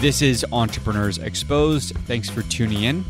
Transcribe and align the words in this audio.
This 0.00 0.22
is 0.22 0.44
Entrepreneurs 0.52 1.18
Exposed. 1.18 1.96
Thanks 2.06 2.28
for 2.28 2.42
tuning 2.42 2.82
in. 2.82 3.04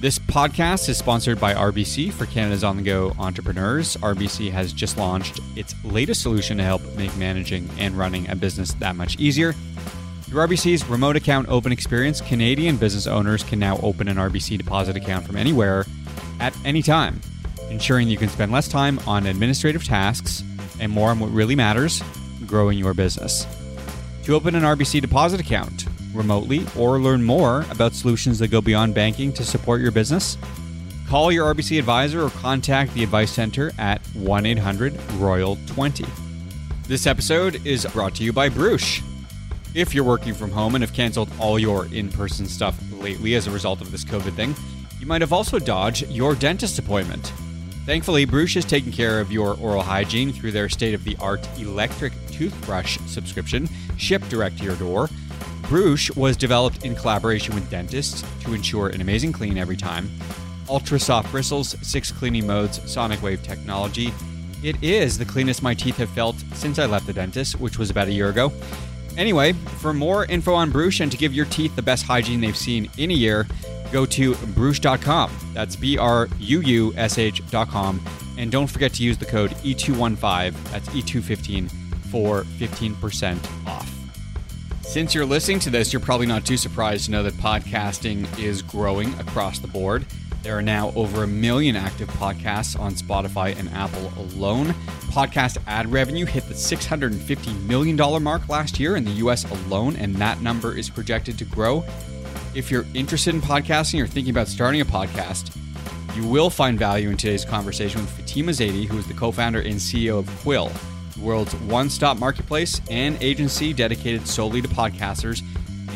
This 0.00 0.18
podcast 0.18 0.88
is 0.88 0.96
sponsored 0.96 1.38
by 1.38 1.52
RBC 1.52 2.10
for 2.10 2.24
Canada's 2.24 2.64
on 2.64 2.78
the 2.78 2.82
go 2.82 3.12
entrepreneurs. 3.18 3.96
RBC 3.98 4.50
has 4.50 4.72
just 4.72 4.96
launched 4.96 5.40
its 5.56 5.74
latest 5.84 6.22
solution 6.22 6.56
to 6.56 6.64
help 6.64 6.82
make 6.96 7.14
managing 7.16 7.68
and 7.78 7.98
running 7.98 8.30
a 8.30 8.34
business 8.34 8.72
that 8.74 8.96
much 8.96 9.20
easier. 9.20 9.52
Through 10.22 10.46
RBC's 10.46 10.88
remote 10.88 11.16
account 11.16 11.48
open 11.50 11.70
experience, 11.70 12.22
Canadian 12.22 12.78
business 12.78 13.06
owners 13.06 13.44
can 13.44 13.58
now 13.58 13.76
open 13.82 14.08
an 14.08 14.16
RBC 14.16 14.56
deposit 14.56 14.96
account 14.96 15.26
from 15.26 15.36
anywhere 15.36 15.84
at 16.40 16.56
any 16.64 16.82
time, 16.82 17.20
ensuring 17.70 18.08
you 18.08 18.16
can 18.16 18.28
spend 18.28 18.52
less 18.52 18.68
time 18.68 18.98
on 19.06 19.26
administrative 19.26 19.84
tasks 19.84 20.42
and 20.80 20.90
more 20.90 21.10
on 21.10 21.20
what 21.20 21.30
really 21.30 21.56
matters 21.56 22.02
growing 22.46 22.78
your 22.78 22.94
business. 22.94 23.46
To 24.24 24.34
open 24.34 24.54
an 24.54 24.62
RBC 24.62 25.00
deposit 25.00 25.40
account 25.40 25.86
remotely 26.14 26.66
or 26.78 26.98
learn 26.98 27.22
more 27.22 27.64
about 27.70 27.94
solutions 27.94 28.38
that 28.38 28.48
go 28.48 28.60
beyond 28.60 28.94
banking 28.94 29.32
to 29.34 29.44
support 29.44 29.80
your 29.80 29.90
business, 29.90 30.38
call 31.08 31.30
your 31.32 31.52
RBC 31.54 31.78
advisor 31.78 32.22
or 32.22 32.30
contact 32.30 32.94
the 32.94 33.02
Advice 33.02 33.32
Center 33.32 33.72
at 33.78 34.00
1 34.14 34.46
800 34.46 34.98
Royal 35.14 35.58
20. 35.66 36.04
This 36.86 37.06
episode 37.06 37.64
is 37.66 37.86
brought 37.86 38.14
to 38.16 38.24
you 38.24 38.32
by 38.32 38.48
Bruush. 38.48 39.02
If 39.74 39.94
you're 39.94 40.04
working 40.04 40.34
from 40.34 40.50
home 40.50 40.74
and 40.74 40.82
have 40.82 40.92
canceled 40.92 41.28
all 41.40 41.58
your 41.58 41.86
in 41.86 42.08
person 42.08 42.46
stuff 42.46 42.78
lately 42.92 43.34
as 43.34 43.46
a 43.46 43.50
result 43.50 43.80
of 43.80 43.90
this 43.90 44.04
COVID 44.04 44.34
thing, 44.34 44.54
you 45.04 45.08
might 45.08 45.20
have 45.20 45.34
also 45.34 45.58
dodged 45.58 46.10
your 46.10 46.34
dentist 46.34 46.78
appointment. 46.78 47.26
Thankfully, 47.84 48.24
Bruush 48.24 48.56
is 48.56 48.64
taking 48.64 48.90
care 48.90 49.20
of 49.20 49.30
your 49.30 49.54
oral 49.58 49.82
hygiene 49.82 50.32
through 50.32 50.52
their 50.52 50.70
state 50.70 50.94
of 50.94 51.04
the 51.04 51.14
art 51.20 51.46
electric 51.58 52.14
toothbrush 52.28 52.98
subscription 53.04 53.68
shipped 53.98 54.30
direct 54.30 54.56
to 54.56 54.64
your 54.64 54.76
door. 54.76 55.08
Bruush 55.64 56.16
was 56.16 56.38
developed 56.38 56.86
in 56.86 56.94
collaboration 56.94 57.54
with 57.54 57.70
dentists 57.70 58.24
to 58.44 58.54
ensure 58.54 58.88
an 58.88 59.02
amazing 59.02 59.30
clean 59.30 59.58
every 59.58 59.76
time. 59.76 60.10
Ultra 60.70 60.98
soft 60.98 61.30
bristles, 61.30 61.76
six 61.82 62.10
cleaning 62.10 62.46
modes, 62.46 62.80
sonic 62.90 63.22
wave 63.22 63.42
technology. 63.42 64.10
It 64.62 64.82
is 64.82 65.18
the 65.18 65.26
cleanest 65.26 65.62
my 65.62 65.74
teeth 65.74 65.98
have 65.98 66.08
felt 66.08 66.36
since 66.54 66.78
I 66.78 66.86
left 66.86 67.06
the 67.06 67.12
dentist, 67.12 67.60
which 67.60 67.78
was 67.78 67.90
about 67.90 68.08
a 68.08 68.12
year 68.12 68.30
ago. 68.30 68.50
Anyway, 69.18 69.52
for 69.52 69.92
more 69.92 70.24
info 70.24 70.54
on 70.54 70.72
Bruush 70.72 71.00
and 71.02 71.12
to 71.12 71.18
give 71.18 71.34
your 71.34 71.44
teeth 71.44 71.76
the 71.76 71.82
best 71.82 72.06
hygiene 72.06 72.40
they've 72.40 72.56
seen 72.56 72.90
in 72.96 73.10
a 73.10 73.14
year, 73.14 73.46
go 73.94 74.04
to 74.04 74.32
bruush.com. 74.32 75.30
That's 75.54 75.76
B 75.76 75.96
R 75.96 76.28
U 76.40 76.60
U 76.60 76.92
S 76.96 77.16
H.com. 77.16 78.04
And 78.36 78.50
don't 78.50 78.66
forget 78.66 78.92
to 78.94 79.04
use 79.04 79.16
the 79.16 79.24
code 79.24 79.52
E215, 79.52 80.70
that's 80.72 80.88
E215, 80.88 81.70
for 82.10 82.42
15% 82.42 83.68
off. 83.68 83.88
Since 84.82 85.14
you're 85.14 85.24
listening 85.24 85.60
to 85.60 85.70
this, 85.70 85.92
you're 85.92 86.00
probably 86.00 86.26
not 86.26 86.44
too 86.44 86.56
surprised 86.56 87.04
to 87.04 87.12
know 87.12 87.22
that 87.22 87.34
podcasting 87.34 88.26
is 88.36 88.62
growing 88.62 89.14
across 89.20 89.60
the 89.60 89.68
board. 89.68 90.04
There 90.42 90.58
are 90.58 90.62
now 90.62 90.92
over 90.96 91.22
a 91.22 91.26
million 91.28 91.76
active 91.76 92.08
podcasts 92.08 92.78
on 92.78 92.94
Spotify 92.94 93.56
and 93.56 93.68
Apple 93.70 94.12
alone. 94.16 94.74
Podcast 95.12 95.56
ad 95.68 95.90
revenue 95.90 96.26
hit 96.26 96.48
the 96.48 96.54
$650 96.54 97.62
million 97.62 97.96
mark 98.22 98.48
last 98.48 98.80
year 98.80 98.96
in 98.96 99.04
the 99.04 99.12
US 99.12 99.44
alone, 99.44 99.94
and 99.96 100.16
that 100.16 100.42
number 100.42 100.76
is 100.76 100.90
projected 100.90 101.38
to 101.38 101.44
grow. 101.44 101.84
If 102.54 102.70
you're 102.70 102.86
interested 102.94 103.34
in 103.34 103.40
podcasting 103.40 104.00
or 104.00 104.06
thinking 104.06 104.30
about 104.30 104.46
starting 104.46 104.80
a 104.80 104.84
podcast, 104.84 105.56
you 106.14 106.24
will 106.28 106.50
find 106.50 106.78
value 106.78 107.10
in 107.10 107.16
today's 107.16 107.44
conversation 107.44 108.00
with 108.00 108.10
Fatima 108.10 108.52
Zaidi, 108.52 108.86
who 108.86 108.96
is 108.96 109.08
the 109.08 109.14
co 109.14 109.32
founder 109.32 109.58
and 109.58 109.74
CEO 109.74 110.20
of 110.20 110.28
Quill, 110.38 110.70
the 111.16 111.20
world's 111.20 111.52
one 111.56 111.90
stop 111.90 112.16
marketplace 112.16 112.80
and 112.88 113.20
agency 113.20 113.72
dedicated 113.72 114.28
solely 114.28 114.62
to 114.62 114.68
podcasters 114.68 115.42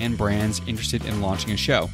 and 0.00 0.18
brands 0.18 0.60
interested 0.66 1.04
in 1.04 1.20
launching 1.20 1.52
a 1.52 1.56
show. 1.56 1.88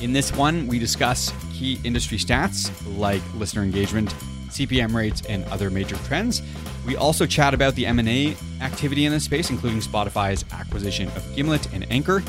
In 0.00 0.12
this 0.12 0.34
one, 0.34 0.66
we 0.66 0.80
discuss 0.80 1.32
key 1.52 1.78
industry 1.84 2.18
stats 2.18 2.72
like 2.98 3.22
listener 3.36 3.62
engagement, 3.62 4.10
CPM 4.48 4.92
rates, 4.92 5.22
and 5.28 5.44
other 5.44 5.70
major 5.70 5.96
trends. 6.06 6.42
We 6.84 6.96
also 6.96 7.24
chat 7.24 7.54
about 7.54 7.76
the 7.76 7.86
M&A 7.86 8.36
activity 8.62 9.04
in 9.04 9.12
this 9.12 9.24
space, 9.24 9.48
including 9.48 9.78
Spotify's 9.78 10.44
acquisition 10.50 11.06
of 11.08 11.36
Gimlet 11.36 11.72
and 11.72 11.86
Anchor, 11.92 12.24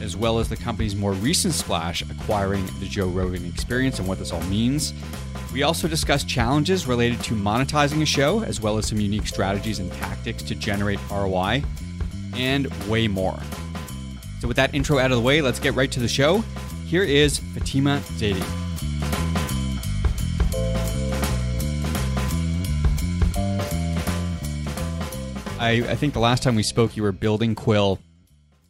as 0.00 0.16
well 0.16 0.38
as 0.38 0.48
the 0.48 0.56
company's 0.56 0.94
more 0.94 1.12
recent 1.12 1.54
splash 1.54 2.02
acquiring 2.02 2.66
the 2.80 2.86
Joe 2.86 3.08
Rogan 3.08 3.46
experience 3.46 3.98
and 3.98 4.06
what 4.06 4.18
this 4.18 4.32
all 4.32 4.42
means. 4.42 4.92
We 5.52 5.62
also 5.62 5.88
discuss 5.88 6.24
challenges 6.24 6.86
related 6.86 7.22
to 7.24 7.34
monetizing 7.34 8.02
a 8.02 8.06
show, 8.06 8.42
as 8.42 8.60
well 8.60 8.78
as 8.78 8.86
some 8.86 9.00
unique 9.00 9.26
strategies 9.26 9.78
and 9.78 9.90
tactics 9.92 10.42
to 10.44 10.54
generate 10.54 10.98
ROI, 11.10 11.62
and 12.34 12.66
way 12.88 13.08
more. 13.08 13.38
So, 14.40 14.48
with 14.48 14.56
that 14.58 14.74
intro 14.74 14.98
out 14.98 15.10
of 15.10 15.16
the 15.16 15.22
way, 15.22 15.40
let's 15.40 15.58
get 15.58 15.74
right 15.74 15.90
to 15.92 16.00
the 16.00 16.08
show. 16.08 16.44
Here 16.86 17.04
is 17.04 17.38
Fatima 17.38 18.00
Zaidi. 18.16 18.44
I, 25.58 25.90
I 25.90 25.94
think 25.94 26.12
the 26.12 26.20
last 26.20 26.42
time 26.42 26.54
we 26.54 26.62
spoke, 26.62 26.96
you 26.96 27.02
were 27.02 27.12
building 27.12 27.54
Quill, 27.54 27.98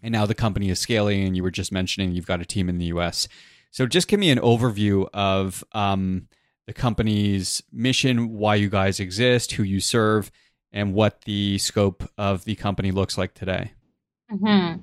and 0.06 0.12
now 0.12 0.24
the 0.24 0.36
company 0.36 0.70
is 0.70 0.78
scaling, 0.78 1.24
and 1.24 1.36
you 1.36 1.42
were 1.42 1.50
just 1.50 1.72
mentioning 1.72 2.12
you've 2.12 2.28
got 2.28 2.40
a 2.40 2.44
team 2.44 2.68
in 2.68 2.78
the 2.78 2.84
US. 2.86 3.26
So, 3.72 3.86
just 3.86 4.06
give 4.06 4.20
me 4.20 4.30
an 4.30 4.38
overview 4.38 5.08
of 5.12 5.64
um, 5.72 6.28
the 6.68 6.72
company's 6.72 7.60
mission, 7.72 8.30
why 8.30 8.54
you 8.54 8.70
guys 8.70 9.00
exist, 9.00 9.52
who 9.52 9.64
you 9.64 9.80
serve, 9.80 10.30
and 10.72 10.94
what 10.94 11.22
the 11.22 11.58
scope 11.58 12.08
of 12.16 12.44
the 12.44 12.54
company 12.54 12.92
looks 12.92 13.18
like 13.18 13.34
today. 13.34 13.72
Mm-hmm. 14.30 14.82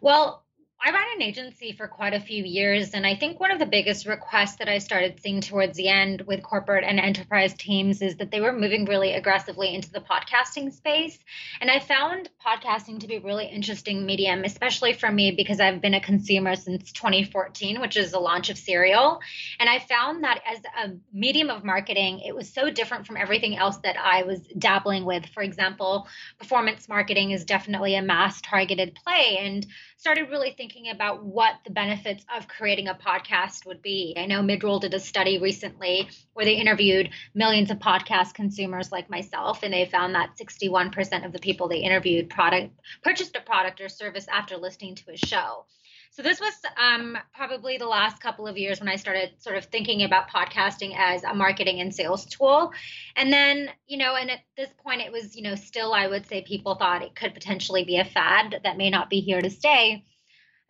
Well, 0.00 0.44
I 0.80 0.92
ran 0.92 1.06
an 1.16 1.22
agency 1.22 1.72
for 1.72 1.88
quite 1.88 2.14
a 2.14 2.20
few 2.20 2.44
years, 2.44 2.94
and 2.94 3.04
I 3.04 3.16
think 3.16 3.40
one 3.40 3.50
of 3.50 3.58
the 3.58 3.66
biggest 3.66 4.06
requests 4.06 4.56
that 4.56 4.68
I 4.68 4.78
started 4.78 5.20
seeing 5.20 5.40
towards 5.40 5.76
the 5.76 5.88
end 5.88 6.22
with 6.22 6.40
corporate 6.40 6.84
and 6.84 7.00
enterprise 7.00 7.52
teams 7.54 8.00
is 8.00 8.16
that 8.18 8.30
they 8.30 8.40
were 8.40 8.52
moving 8.52 8.84
really 8.84 9.12
aggressively 9.12 9.74
into 9.74 9.90
the 9.90 10.00
podcasting 10.00 10.72
space. 10.72 11.18
And 11.60 11.68
I 11.68 11.80
found 11.80 12.30
podcasting 12.46 13.00
to 13.00 13.08
be 13.08 13.16
a 13.16 13.20
really 13.20 13.46
interesting 13.46 14.06
medium, 14.06 14.44
especially 14.44 14.92
for 14.92 15.10
me 15.10 15.32
because 15.32 15.58
I've 15.58 15.80
been 15.80 15.94
a 15.94 16.00
consumer 16.00 16.54
since 16.54 16.92
2014, 16.92 17.80
which 17.80 17.96
is 17.96 18.12
the 18.12 18.20
launch 18.20 18.48
of 18.48 18.56
Serial. 18.56 19.18
And 19.58 19.68
I 19.68 19.80
found 19.80 20.22
that 20.22 20.40
as 20.46 20.60
a 20.80 20.92
medium 21.12 21.50
of 21.50 21.64
marketing, 21.64 22.20
it 22.20 22.36
was 22.36 22.52
so 22.52 22.70
different 22.70 23.04
from 23.04 23.16
everything 23.16 23.56
else 23.56 23.78
that 23.78 23.96
I 24.00 24.22
was 24.22 24.40
dabbling 24.56 25.04
with. 25.04 25.26
For 25.26 25.42
example, 25.42 26.06
performance 26.38 26.88
marketing 26.88 27.32
is 27.32 27.44
definitely 27.44 27.96
a 27.96 28.02
mass 28.02 28.40
targeted 28.40 28.94
play. 28.94 29.38
And 29.40 29.66
started 29.98 30.30
really 30.30 30.52
thinking 30.52 30.67
about 30.92 31.24
what 31.24 31.54
the 31.64 31.70
benefits 31.70 32.24
of 32.34 32.48
creating 32.48 32.88
a 32.88 32.94
podcast 32.94 33.66
would 33.66 33.82
be. 33.82 34.14
I 34.16 34.26
know 34.26 34.40
Midroll 34.40 34.80
did 34.80 34.94
a 34.94 35.00
study 35.00 35.38
recently 35.38 36.08
where 36.34 36.44
they 36.44 36.54
interviewed 36.54 37.10
millions 37.34 37.70
of 37.70 37.78
podcast 37.78 38.34
consumers 38.34 38.92
like 38.92 39.10
myself, 39.10 39.62
and 39.62 39.72
they 39.72 39.86
found 39.86 40.14
that 40.14 40.36
61% 40.36 41.24
of 41.24 41.32
the 41.32 41.38
people 41.38 41.68
they 41.68 41.78
interviewed 41.78 42.30
product 42.30 42.72
purchased 43.02 43.36
a 43.36 43.40
product 43.40 43.80
or 43.80 43.88
service 43.88 44.26
after 44.28 44.56
listening 44.56 44.94
to 44.96 45.12
a 45.12 45.16
show. 45.16 45.64
So 46.10 46.22
this 46.22 46.40
was 46.40 46.54
um, 46.76 47.16
probably 47.34 47.78
the 47.78 47.86
last 47.86 48.20
couple 48.20 48.48
of 48.48 48.56
years 48.56 48.80
when 48.80 48.88
I 48.88 48.96
started 48.96 49.30
sort 49.38 49.56
of 49.56 49.66
thinking 49.66 50.02
about 50.02 50.28
podcasting 50.28 50.94
as 50.96 51.22
a 51.22 51.34
marketing 51.34 51.80
and 51.80 51.94
sales 51.94 52.24
tool. 52.26 52.72
And 53.14 53.32
then, 53.32 53.70
you 53.86 53.98
know, 53.98 54.16
and 54.16 54.30
at 54.30 54.40
this 54.56 54.70
point, 54.82 55.02
it 55.02 55.12
was, 55.12 55.36
you 55.36 55.42
know, 55.42 55.54
still 55.54 55.92
I 55.92 56.08
would 56.08 56.26
say 56.26 56.42
people 56.42 56.74
thought 56.74 57.02
it 57.02 57.14
could 57.14 57.34
potentially 57.34 57.84
be 57.84 57.98
a 57.98 58.04
fad 58.04 58.60
that 58.64 58.76
may 58.76 58.90
not 58.90 59.10
be 59.10 59.20
here 59.20 59.40
to 59.40 59.50
stay. 59.50 60.04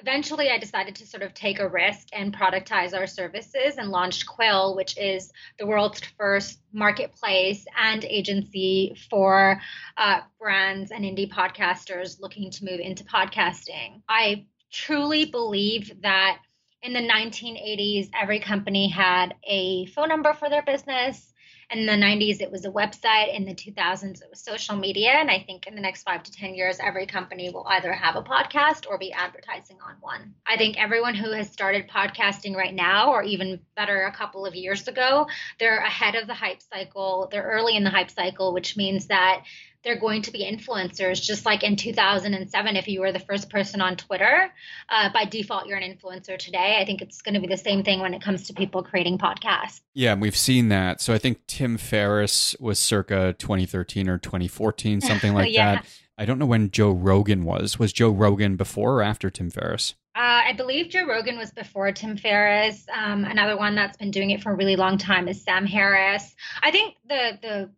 Eventually, 0.00 0.48
I 0.50 0.58
decided 0.58 0.94
to 0.96 1.06
sort 1.06 1.24
of 1.24 1.34
take 1.34 1.58
a 1.58 1.68
risk 1.68 2.08
and 2.12 2.36
productize 2.36 2.96
our 2.96 3.08
services 3.08 3.78
and 3.78 3.90
launched 3.90 4.26
Quill, 4.26 4.76
which 4.76 4.96
is 4.96 5.32
the 5.58 5.66
world's 5.66 6.00
first 6.16 6.60
marketplace 6.72 7.66
and 7.76 8.04
agency 8.04 8.96
for 9.10 9.60
uh, 9.96 10.20
brands 10.38 10.92
and 10.92 11.04
indie 11.04 11.28
podcasters 11.28 12.20
looking 12.20 12.50
to 12.52 12.64
move 12.64 12.78
into 12.78 13.02
podcasting. 13.02 14.02
I 14.08 14.46
truly 14.70 15.24
believe 15.24 16.02
that 16.02 16.38
in 16.82 16.92
the 16.92 17.00
1980s, 17.00 18.10
every 18.14 18.38
company 18.38 18.88
had 18.88 19.34
a 19.44 19.86
phone 19.86 20.08
number 20.08 20.32
for 20.32 20.48
their 20.48 20.62
business. 20.62 21.32
In 21.70 21.84
the 21.84 21.92
90s, 21.92 22.40
it 22.40 22.50
was 22.50 22.64
a 22.64 22.70
website. 22.70 23.36
In 23.36 23.44
the 23.44 23.54
2000s, 23.54 24.22
it 24.22 24.30
was 24.30 24.40
social 24.40 24.74
media. 24.74 25.10
And 25.10 25.30
I 25.30 25.40
think 25.46 25.66
in 25.66 25.74
the 25.74 25.82
next 25.82 26.02
five 26.02 26.22
to 26.22 26.32
10 26.32 26.54
years, 26.54 26.78
every 26.82 27.04
company 27.04 27.50
will 27.50 27.66
either 27.68 27.92
have 27.92 28.16
a 28.16 28.22
podcast 28.22 28.86
or 28.88 28.96
be 28.96 29.12
advertising 29.12 29.76
on 29.86 29.96
one. 30.00 30.34
I 30.46 30.56
think 30.56 30.82
everyone 30.82 31.14
who 31.14 31.30
has 31.32 31.50
started 31.50 31.90
podcasting 31.90 32.56
right 32.56 32.74
now, 32.74 33.12
or 33.12 33.22
even 33.22 33.60
better, 33.76 34.04
a 34.04 34.12
couple 34.12 34.46
of 34.46 34.54
years 34.54 34.88
ago, 34.88 35.26
they're 35.60 35.80
ahead 35.80 36.14
of 36.14 36.26
the 36.26 36.32
hype 36.32 36.62
cycle. 36.62 37.28
They're 37.30 37.42
early 37.42 37.76
in 37.76 37.84
the 37.84 37.90
hype 37.90 38.10
cycle, 38.10 38.54
which 38.54 38.78
means 38.78 39.08
that 39.08 39.42
they're 39.84 39.98
going 39.98 40.22
to 40.22 40.32
be 40.32 40.44
influencers, 40.44 41.22
just 41.22 41.46
like 41.46 41.62
in 41.62 41.76
2007, 41.76 42.76
if 42.76 42.88
you 42.88 43.00
were 43.00 43.12
the 43.12 43.20
first 43.20 43.48
person 43.50 43.80
on 43.80 43.96
Twitter, 43.96 44.52
uh, 44.88 45.12
by 45.12 45.24
default, 45.24 45.66
you're 45.66 45.78
an 45.78 45.96
influencer 45.96 46.38
today. 46.38 46.78
I 46.80 46.84
think 46.84 47.00
it's 47.00 47.22
going 47.22 47.34
to 47.34 47.40
be 47.40 47.46
the 47.46 47.56
same 47.56 47.82
thing 47.84 48.00
when 48.00 48.14
it 48.14 48.22
comes 48.22 48.48
to 48.48 48.54
people 48.54 48.82
creating 48.82 49.18
podcasts. 49.18 49.80
Yeah, 49.94 50.14
we've 50.14 50.36
seen 50.36 50.68
that. 50.68 51.00
So 51.00 51.14
I 51.14 51.18
think 51.18 51.46
Tim 51.46 51.76
Ferriss 51.76 52.56
was 52.58 52.78
circa 52.78 53.34
2013 53.38 54.08
or 54.08 54.18
2014, 54.18 55.00
something 55.02 55.34
like 55.34 55.52
yeah. 55.52 55.76
that. 55.76 55.86
I 56.18 56.24
don't 56.24 56.40
know 56.40 56.46
when 56.46 56.70
Joe 56.70 56.90
Rogan 56.90 57.44
was. 57.44 57.78
Was 57.78 57.92
Joe 57.92 58.10
Rogan 58.10 58.56
before 58.56 58.96
or 58.96 59.02
after 59.02 59.30
Tim 59.30 59.50
Ferriss? 59.50 59.94
Uh, 60.16 60.42
I 60.46 60.52
believe 60.52 60.88
Joe 60.88 61.06
Rogan 61.06 61.38
was 61.38 61.52
before 61.52 61.92
Tim 61.92 62.16
Ferriss. 62.16 62.86
Um, 62.92 63.24
another 63.24 63.56
one 63.56 63.76
that's 63.76 63.96
been 63.96 64.10
doing 64.10 64.30
it 64.30 64.42
for 64.42 64.50
a 64.50 64.56
really 64.56 64.74
long 64.74 64.98
time 64.98 65.28
is 65.28 65.44
Sam 65.44 65.64
Harris. 65.64 66.34
I 66.60 66.72
think 66.72 66.96
the 67.08 67.38
the 67.40 67.70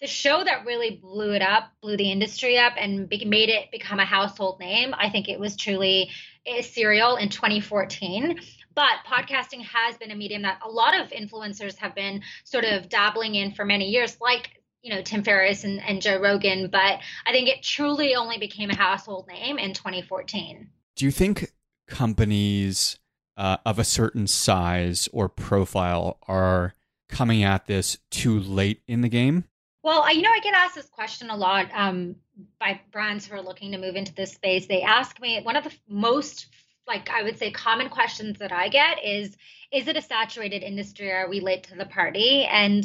the 0.00 0.06
show 0.06 0.42
that 0.44 0.66
really 0.66 1.00
blew 1.02 1.32
it 1.32 1.42
up, 1.42 1.72
blew 1.80 1.96
the 1.96 2.10
industry 2.10 2.58
up, 2.58 2.74
and 2.76 3.08
be- 3.08 3.24
made 3.24 3.48
it 3.48 3.70
become 3.70 4.00
a 4.00 4.04
household 4.04 4.60
name. 4.60 4.94
I 4.96 5.10
think 5.10 5.28
it 5.28 5.38
was 5.38 5.56
truly 5.56 6.10
a 6.46 6.62
Serial 6.62 7.16
in 7.16 7.28
2014. 7.28 8.40
But 8.74 8.90
podcasting 9.06 9.62
has 9.62 9.96
been 9.96 10.10
a 10.10 10.16
medium 10.16 10.42
that 10.42 10.58
a 10.64 10.68
lot 10.68 10.98
of 10.98 11.10
influencers 11.10 11.76
have 11.76 11.94
been 11.94 12.22
sort 12.42 12.64
of 12.64 12.88
dabbling 12.88 13.36
in 13.36 13.52
for 13.52 13.64
many 13.64 13.88
years, 13.88 14.16
like 14.20 14.60
you 14.82 14.94
know 14.94 15.00
Tim 15.00 15.22
Ferriss 15.22 15.64
and, 15.64 15.80
and 15.80 16.02
Joe 16.02 16.20
Rogan. 16.20 16.68
But 16.70 17.00
I 17.26 17.32
think 17.32 17.48
it 17.48 17.62
truly 17.62 18.14
only 18.14 18.38
became 18.38 18.70
a 18.70 18.76
household 18.76 19.28
name 19.28 19.58
in 19.58 19.74
2014. 19.74 20.68
Do 20.96 21.04
you 21.04 21.12
think 21.12 21.52
companies 21.86 22.98
uh, 23.36 23.58
of 23.64 23.78
a 23.78 23.84
certain 23.84 24.26
size 24.26 25.08
or 25.12 25.28
profile 25.28 26.18
are 26.26 26.74
coming 27.08 27.44
at 27.44 27.66
this 27.66 27.98
too 28.10 28.38
late 28.38 28.82
in 28.88 29.00
the 29.00 29.08
game? 29.08 29.44
Well, 29.84 30.00
I, 30.00 30.12
you 30.12 30.22
know, 30.22 30.30
I 30.30 30.40
get 30.40 30.54
asked 30.54 30.76
this 30.76 30.88
question 30.88 31.28
a 31.28 31.36
lot 31.36 31.68
um, 31.74 32.16
by 32.58 32.80
brands 32.90 33.26
who 33.26 33.34
are 33.34 33.42
looking 33.42 33.72
to 33.72 33.78
move 33.78 33.96
into 33.96 34.14
this 34.14 34.32
space. 34.32 34.66
They 34.66 34.80
ask 34.80 35.20
me 35.20 35.42
one 35.42 35.56
of 35.56 35.64
the 35.64 35.72
most, 35.86 36.46
like 36.88 37.10
I 37.10 37.22
would 37.22 37.38
say, 37.38 37.50
common 37.50 37.90
questions 37.90 38.38
that 38.38 38.50
I 38.50 38.70
get 38.70 39.04
is, 39.04 39.36
"Is 39.70 39.86
it 39.86 39.98
a 39.98 40.00
saturated 40.00 40.62
industry? 40.62 41.12
Are 41.12 41.28
we 41.28 41.40
late 41.40 41.64
to 41.64 41.74
the 41.74 41.84
party?" 41.84 42.44
And 42.44 42.82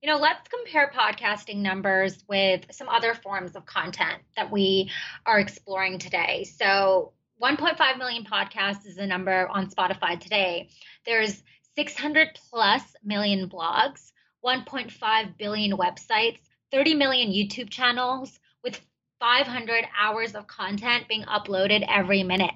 you 0.00 0.08
know, 0.08 0.16
let's 0.16 0.48
compare 0.48 0.90
podcasting 0.96 1.56
numbers 1.56 2.24
with 2.26 2.64
some 2.70 2.88
other 2.88 3.12
forms 3.12 3.54
of 3.54 3.66
content 3.66 4.22
that 4.34 4.50
we 4.50 4.90
are 5.26 5.38
exploring 5.38 5.98
today. 5.98 6.44
So, 6.44 7.12
1.5 7.42 7.98
million 7.98 8.24
podcasts 8.24 8.86
is 8.86 8.96
the 8.96 9.06
number 9.06 9.48
on 9.48 9.68
Spotify 9.68 10.18
today. 10.18 10.70
There's 11.04 11.42
600 11.76 12.38
plus 12.48 12.82
million 13.04 13.50
blogs, 13.50 14.12
1.5 14.44 15.38
billion 15.38 15.76
websites, 15.76 16.38
30 16.72 16.94
million 16.94 17.30
YouTube 17.30 17.70
channels 17.70 18.38
with 18.62 18.80
500 19.20 19.84
hours 19.98 20.34
of 20.34 20.46
content 20.46 21.08
being 21.08 21.24
uploaded 21.24 21.84
every 21.88 22.22
minute. 22.22 22.54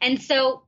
And 0.00 0.20
so 0.20 0.62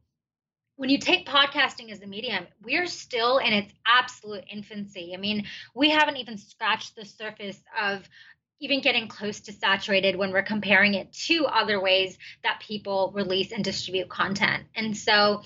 when 0.77 0.91
you 0.91 0.99
take 0.99 1.27
podcasting 1.27 1.91
as 1.91 2.01
a 2.03 2.07
medium, 2.07 2.47
we're 2.63 2.87
still 2.87 3.39
in 3.39 3.53
its 3.53 3.73
absolute 3.87 4.45
infancy. 4.51 5.13
I 5.15 5.19
mean, 5.19 5.47
we 5.75 5.91
haven't 5.91 6.17
even 6.17 6.39
scratched 6.39 6.97
the 6.97 7.05
surface 7.05 7.61
of 7.79 8.09
even 8.61 8.81
getting 8.81 9.09
close 9.09 9.41
to 9.41 9.53
saturated 9.53 10.17
when 10.17 10.33
we're 10.33 10.43
comparing 10.43 10.95
it 10.95 11.13
to 11.13 11.47
other 11.47 11.81
ways 11.81 12.19
that 12.43 12.61
people 12.61 13.13
release 13.15 13.53
and 13.53 13.65
distribute 13.65 14.09
content. 14.09 14.65
And 14.75 14.97
so 14.97 15.43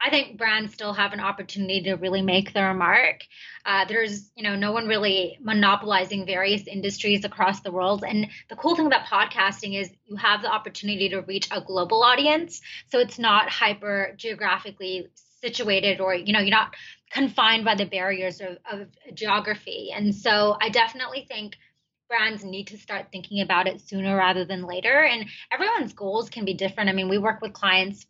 I 0.00 0.10
think 0.10 0.38
brands 0.38 0.72
still 0.72 0.92
have 0.92 1.12
an 1.12 1.20
opportunity 1.20 1.82
to 1.82 1.94
really 1.94 2.22
make 2.22 2.52
their 2.52 2.72
mark. 2.72 3.22
Uh, 3.64 3.84
there's, 3.84 4.30
you 4.36 4.44
know, 4.44 4.54
no 4.54 4.72
one 4.72 4.86
really 4.86 5.38
monopolizing 5.40 6.24
various 6.24 6.66
industries 6.66 7.24
across 7.24 7.60
the 7.60 7.72
world. 7.72 8.04
And 8.06 8.28
the 8.48 8.56
cool 8.56 8.76
thing 8.76 8.86
about 8.86 9.06
podcasting 9.06 9.80
is 9.80 9.90
you 10.06 10.16
have 10.16 10.42
the 10.42 10.52
opportunity 10.52 11.08
to 11.08 11.22
reach 11.22 11.48
a 11.50 11.60
global 11.60 12.02
audience. 12.04 12.60
So 12.90 12.98
it's 13.00 13.18
not 13.18 13.50
hyper 13.50 14.14
geographically 14.16 15.08
situated 15.40 16.00
or, 16.00 16.14
you 16.14 16.32
know, 16.32 16.40
you're 16.40 16.50
not 16.50 16.74
confined 17.10 17.64
by 17.64 17.74
the 17.74 17.86
barriers 17.86 18.40
of, 18.40 18.58
of 18.70 18.88
geography. 19.14 19.90
And 19.94 20.14
so 20.14 20.56
I 20.60 20.68
definitely 20.68 21.26
think 21.28 21.56
brands 22.08 22.44
need 22.44 22.68
to 22.68 22.78
start 22.78 23.06
thinking 23.12 23.40
about 23.40 23.66
it 23.66 23.80
sooner 23.80 24.16
rather 24.16 24.44
than 24.44 24.62
later. 24.62 25.04
And 25.04 25.26
everyone's 25.52 25.92
goals 25.92 26.30
can 26.30 26.44
be 26.44 26.54
different. 26.54 26.88
I 26.88 26.92
mean, 26.92 27.08
we 27.08 27.18
work 27.18 27.40
with 27.40 27.52
clients 27.52 28.06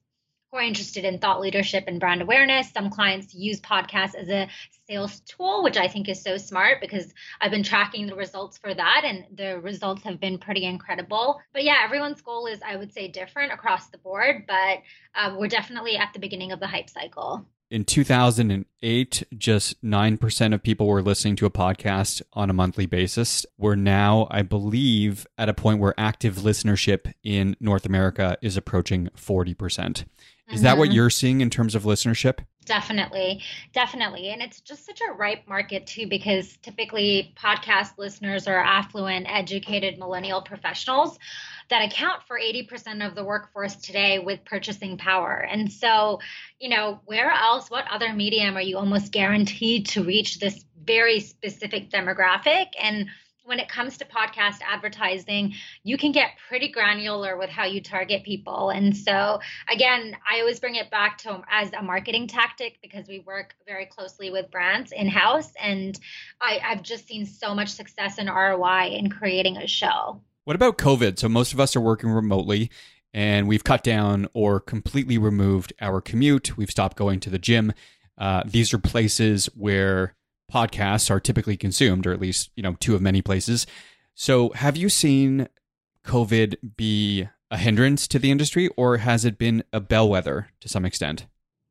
who 0.50 0.58
are 0.58 0.62
interested 0.62 1.04
in 1.04 1.18
thought 1.18 1.40
leadership 1.40 1.84
and 1.86 2.00
brand 2.00 2.22
awareness. 2.22 2.70
Some 2.70 2.90
clients 2.90 3.34
use 3.34 3.60
podcasts 3.60 4.14
as 4.14 4.28
a 4.28 4.48
sales 4.86 5.20
tool, 5.20 5.62
which 5.62 5.76
I 5.76 5.88
think 5.88 6.08
is 6.08 6.22
so 6.22 6.36
smart 6.36 6.80
because 6.80 7.12
I've 7.40 7.50
been 7.50 7.62
tracking 7.62 8.06
the 8.06 8.14
results 8.14 8.56
for 8.58 8.72
that 8.72 9.02
and 9.04 9.24
the 9.36 9.60
results 9.60 10.02
have 10.04 10.20
been 10.20 10.38
pretty 10.38 10.64
incredible. 10.64 11.40
But 11.52 11.64
yeah, 11.64 11.76
everyone's 11.84 12.22
goal 12.22 12.46
is, 12.46 12.60
I 12.66 12.76
would 12.76 12.92
say, 12.92 13.08
different 13.08 13.52
across 13.52 13.88
the 13.88 13.98
board, 13.98 14.44
but 14.46 14.78
uh, 15.14 15.36
we're 15.38 15.48
definitely 15.48 15.96
at 15.96 16.12
the 16.12 16.18
beginning 16.18 16.52
of 16.52 16.60
the 16.60 16.66
hype 16.66 16.88
cycle 16.88 17.46
in 17.70 17.84
2008, 17.84 19.24
just 19.36 19.82
9% 19.82 20.54
of 20.54 20.62
people 20.62 20.86
were 20.86 21.02
listening 21.02 21.36
to 21.36 21.46
a 21.46 21.50
podcast 21.50 22.22
on 22.32 22.50
a 22.50 22.54
monthly 22.54 22.86
basis. 22.86 23.44
We're 23.58 23.74
now, 23.74 24.26
I 24.30 24.42
believe, 24.42 25.26
at 25.36 25.48
a 25.48 25.54
point 25.54 25.80
where 25.80 25.94
active 25.98 26.36
listenership 26.36 27.12
in 27.22 27.56
North 27.60 27.84
America 27.84 28.38
is 28.40 28.56
approaching 28.56 29.10
40%. 29.16 30.04
Is 30.50 30.62
that 30.62 30.78
what 30.78 30.86
mm-hmm. 30.86 30.94
you're 30.94 31.10
seeing 31.10 31.40
in 31.40 31.50
terms 31.50 31.74
of 31.74 31.82
listenership? 31.82 32.38
Definitely, 32.64 33.42
definitely. 33.72 34.28
And 34.28 34.42
it's 34.42 34.60
just 34.60 34.84
such 34.84 35.00
a 35.00 35.12
ripe 35.12 35.48
market, 35.48 35.86
too, 35.86 36.06
because 36.06 36.56
typically 36.58 37.34
podcast 37.36 37.96
listeners 37.96 38.46
are 38.46 38.58
affluent, 38.58 39.26
educated 39.28 39.98
millennial 39.98 40.42
professionals 40.42 41.18
that 41.70 41.84
account 41.84 42.22
for 42.26 42.38
80% 42.38 43.06
of 43.06 43.14
the 43.14 43.24
workforce 43.24 43.76
today 43.76 44.18
with 44.18 44.44
purchasing 44.44 44.98
power. 44.98 45.46
And 45.50 45.72
so, 45.72 46.20
you 46.58 46.68
know, 46.68 47.00
where 47.06 47.30
else, 47.30 47.70
what 47.70 47.86
other 47.90 48.12
medium 48.12 48.56
are 48.56 48.62
you 48.62 48.76
almost 48.76 49.12
guaranteed 49.12 49.86
to 49.88 50.04
reach 50.04 50.38
this 50.38 50.64
very 50.82 51.20
specific 51.20 51.90
demographic? 51.90 52.68
And 52.78 53.08
when 53.48 53.58
it 53.58 53.68
comes 53.68 53.96
to 53.96 54.04
podcast 54.04 54.58
advertising, 54.60 55.54
you 55.82 55.96
can 55.96 56.12
get 56.12 56.32
pretty 56.48 56.68
granular 56.68 57.38
with 57.38 57.48
how 57.48 57.64
you 57.64 57.80
target 57.80 58.22
people. 58.22 58.68
And 58.68 58.94
so, 58.94 59.40
again, 59.72 60.16
I 60.30 60.40
always 60.40 60.60
bring 60.60 60.74
it 60.74 60.90
back 60.90 61.16
to 61.18 61.42
as 61.50 61.72
a 61.72 61.82
marketing 61.82 62.26
tactic 62.28 62.78
because 62.82 63.08
we 63.08 63.20
work 63.20 63.54
very 63.66 63.86
closely 63.86 64.30
with 64.30 64.50
brands 64.50 64.92
in 64.92 65.08
house. 65.08 65.50
And 65.60 65.98
I, 66.40 66.60
I've 66.62 66.82
just 66.82 67.08
seen 67.08 67.24
so 67.24 67.54
much 67.54 67.70
success 67.70 68.18
and 68.18 68.28
ROI 68.28 68.90
in 68.90 69.08
creating 69.08 69.56
a 69.56 69.66
show. 69.66 70.20
What 70.44 70.54
about 70.54 70.76
COVID? 70.76 71.18
So, 71.18 71.28
most 71.28 71.54
of 71.54 71.60
us 71.60 71.74
are 71.74 71.80
working 71.80 72.10
remotely 72.10 72.70
and 73.14 73.48
we've 73.48 73.64
cut 73.64 73.82
down 73.82 74.28
or 74.34 74.60
completely 74.60 75.16
removed 75.16 75.72
our 75.80 76.02
commute. 76.02 76.58
We've 76.58 76.70
stopped 76.70 76.98
going 76.98 77.20
to 77.20 77.30
the 77.30 77.38
gym. 77.38 77.72
Uh, 78.18 78.42
these 78.44 78.74
are 78.74 78.78
places 78.78 79.46
where 79.54 80.14
podcasts 80.52 81.10
are 81.10 81.20
typically 81.20 81.56
consumed, 81.56 82.06
or 82.06 82.12
at 82.12 82.20
least, 82.20 82.50
you 82.56 82.62
know, 82.62 82.76
two 82.80 82.94
of 82.94 83.02
many 83.02 83.22
places. 83.22 83.66
So 84.14 84.50
have 84.50 84.76
you 84.76 84.88
seen 84.88 85.48
COVID 86.04 86.76
be 86.76 87.28
a 87.50 87.56
hindrance 87.56 88.06
to 88.08 88.18
the 88.18 88.30
industry, 88.30 88.68
or 88.76 88.98
has 88.98 89.24
it 89.24 89.38
been 89.38 89.62
a 89.72 89.80
bellwether 89.80 90.48
to 90.60 90.68
some 90.68 90.84
extent? 90.84 91.26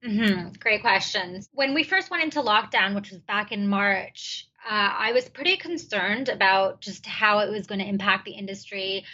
Mm-hmm. 0.06 0.54
Great 0.60 0.82
questions. 0.82 1.50
When 1.54 1.74
we 1.74 1.84
first 1.84 2.12
went 2.12 2.24
into 2.24 2.42
lockdown, 2.42 2.96
which 2.96 3.12
was 3.12 3.20
back 3.22 3.52
in 3.52 3.68
March, 3.68 4.48
uh, 4.70 4.94
I 4.98 5.12
was 5.12 5.28
pretty 5.30 5.58
concerned 5.58 6.30
about 6.30 6.82
just 6.82 7.06
how 7.06 7.40
it 7.40 7.50
was 7.50 7.68
going 7.68 7.80
to 7.80 7.88
impact 7.88 8.26
the 8.26 8.32
industry 8.32 9.06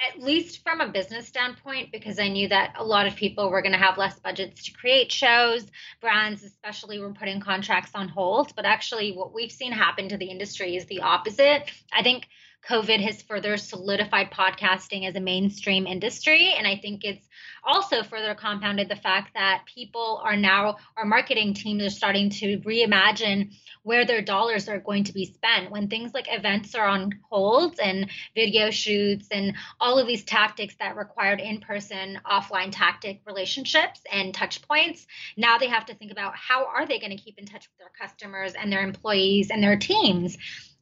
at 0.00 0.20
least 0.20 0.62
from 0.62 0.80
a 0.80 0.88
business 0.88 1.26
standpoint, 1.26 1.90
because 1.90 2.18
I 2.18 2.28
knew 2.28 2.48
that 2.48 2.74
a 2.78 2.84
lot 2.84 3.06
of 3.06 3.16
people 3.16 3.50
were 3.50 3.62
going 3.62 3.72
to 3.72 3.78
have 3.78 3.98
less 3.98 4.18
budgets 4.18 4.64
to 4.64 4.72
create 4.72 5.10
shows. 5.10 5.66
Brands, 6.00 6.44
especially, 6.44 7.00
were 7.00 7.12
putting 7.12 7.40
contracts 7.40 7.92
on 7.94 8.08
hold. 8.08 8.54
But 8.54 8.64
actually, 8.64 9.12
what 9.12 9.34
we've 9.34 9.50
seen 9.50 9.72
happen 9.72 10.08
to 10.10 10.16
the 10.16 10.30
industry 10.30 10.76
is 10.76 10.86
the 10.86 11.00
opposite. 11.00 11.70
I 11.92 12.02
think 12.02 12.28
COVID 12.66 13.00
has 13.00 13.22
further 13.22 13.56
solidified 13.56 14.30
podcasting 14.30 15.08
as 15.08 15.14
a 15.14 15.20
mainstream 15.20 15.86
industry. 15.86 16.54
And 16.56 16.66
I 16.66 16.76
think 16.76 17.04
it's 17.04 17.26
also 17.64 18.02
further 18.02 18.34
compounded 18.34 18.88
the 18.88 18.96
fact 18.96 19.34
that 19.34 19.64
people 19.72 20.20
are 20.22 20.36
now, 20.36 20.76
our 20.96 21.04
marketing 21.04 21.54
teams 21.54 21.82
are 21.82 21.90
starting 21.90 22.30
to 22.30 22.58
reimagine 22.58 23.52
where 23.84 24.04
their 24.04 24.20
dollars 24.20 24.68
are 24.68 24.78
going 24.78 25.04
to 25.04 25.14
be 25.14 25.24
spent 25.24 25.70
when 25.70 25.88
things 25.88 26.12
like 26.12 26.26
events 26.28 26.74
are 26.74 26.86
on 26.86 27.12
hold 27.30 27.78
and 27.80 28.10
video 28.34 28.70
shoots 28.70 29.28
and 29.30 29.54
all 29.80 29.98
of 29.98 30.06
these 30.06 30.24
tactics 30.24 30.74
that 30.78 30.96
required 30.96 31.40
in 31.40 31.60
person, 31.60 32.18
offline 32.26 32.68
tactic 32.70 33.22
relationships 33.26 34.02
and 34.12 34.34
touch 34.34 34.60
points. 34.62 35.06
Now 35.36 35.58
they 35.58 35.68
have 35.68 35.86
to 35.86 35.94
think 35.94 36.12
about 36.12 36.34
how 36.36 36.66
are 36.66 36.86
they 36.86 36.98
going 36.98 37.16
to 37.16 37.22
keep 37.22 37.38
in 37.38 37.46
touch 37.46 37.66
with 37.68 37.78
their 37.78 37.92
customers 37.98 38.52
and 38.52 38.70
their 38.70 38.82
employees 38.82 39.50
and 39.50 39.62
their 39.62 39.76
teams. 39.76 40.36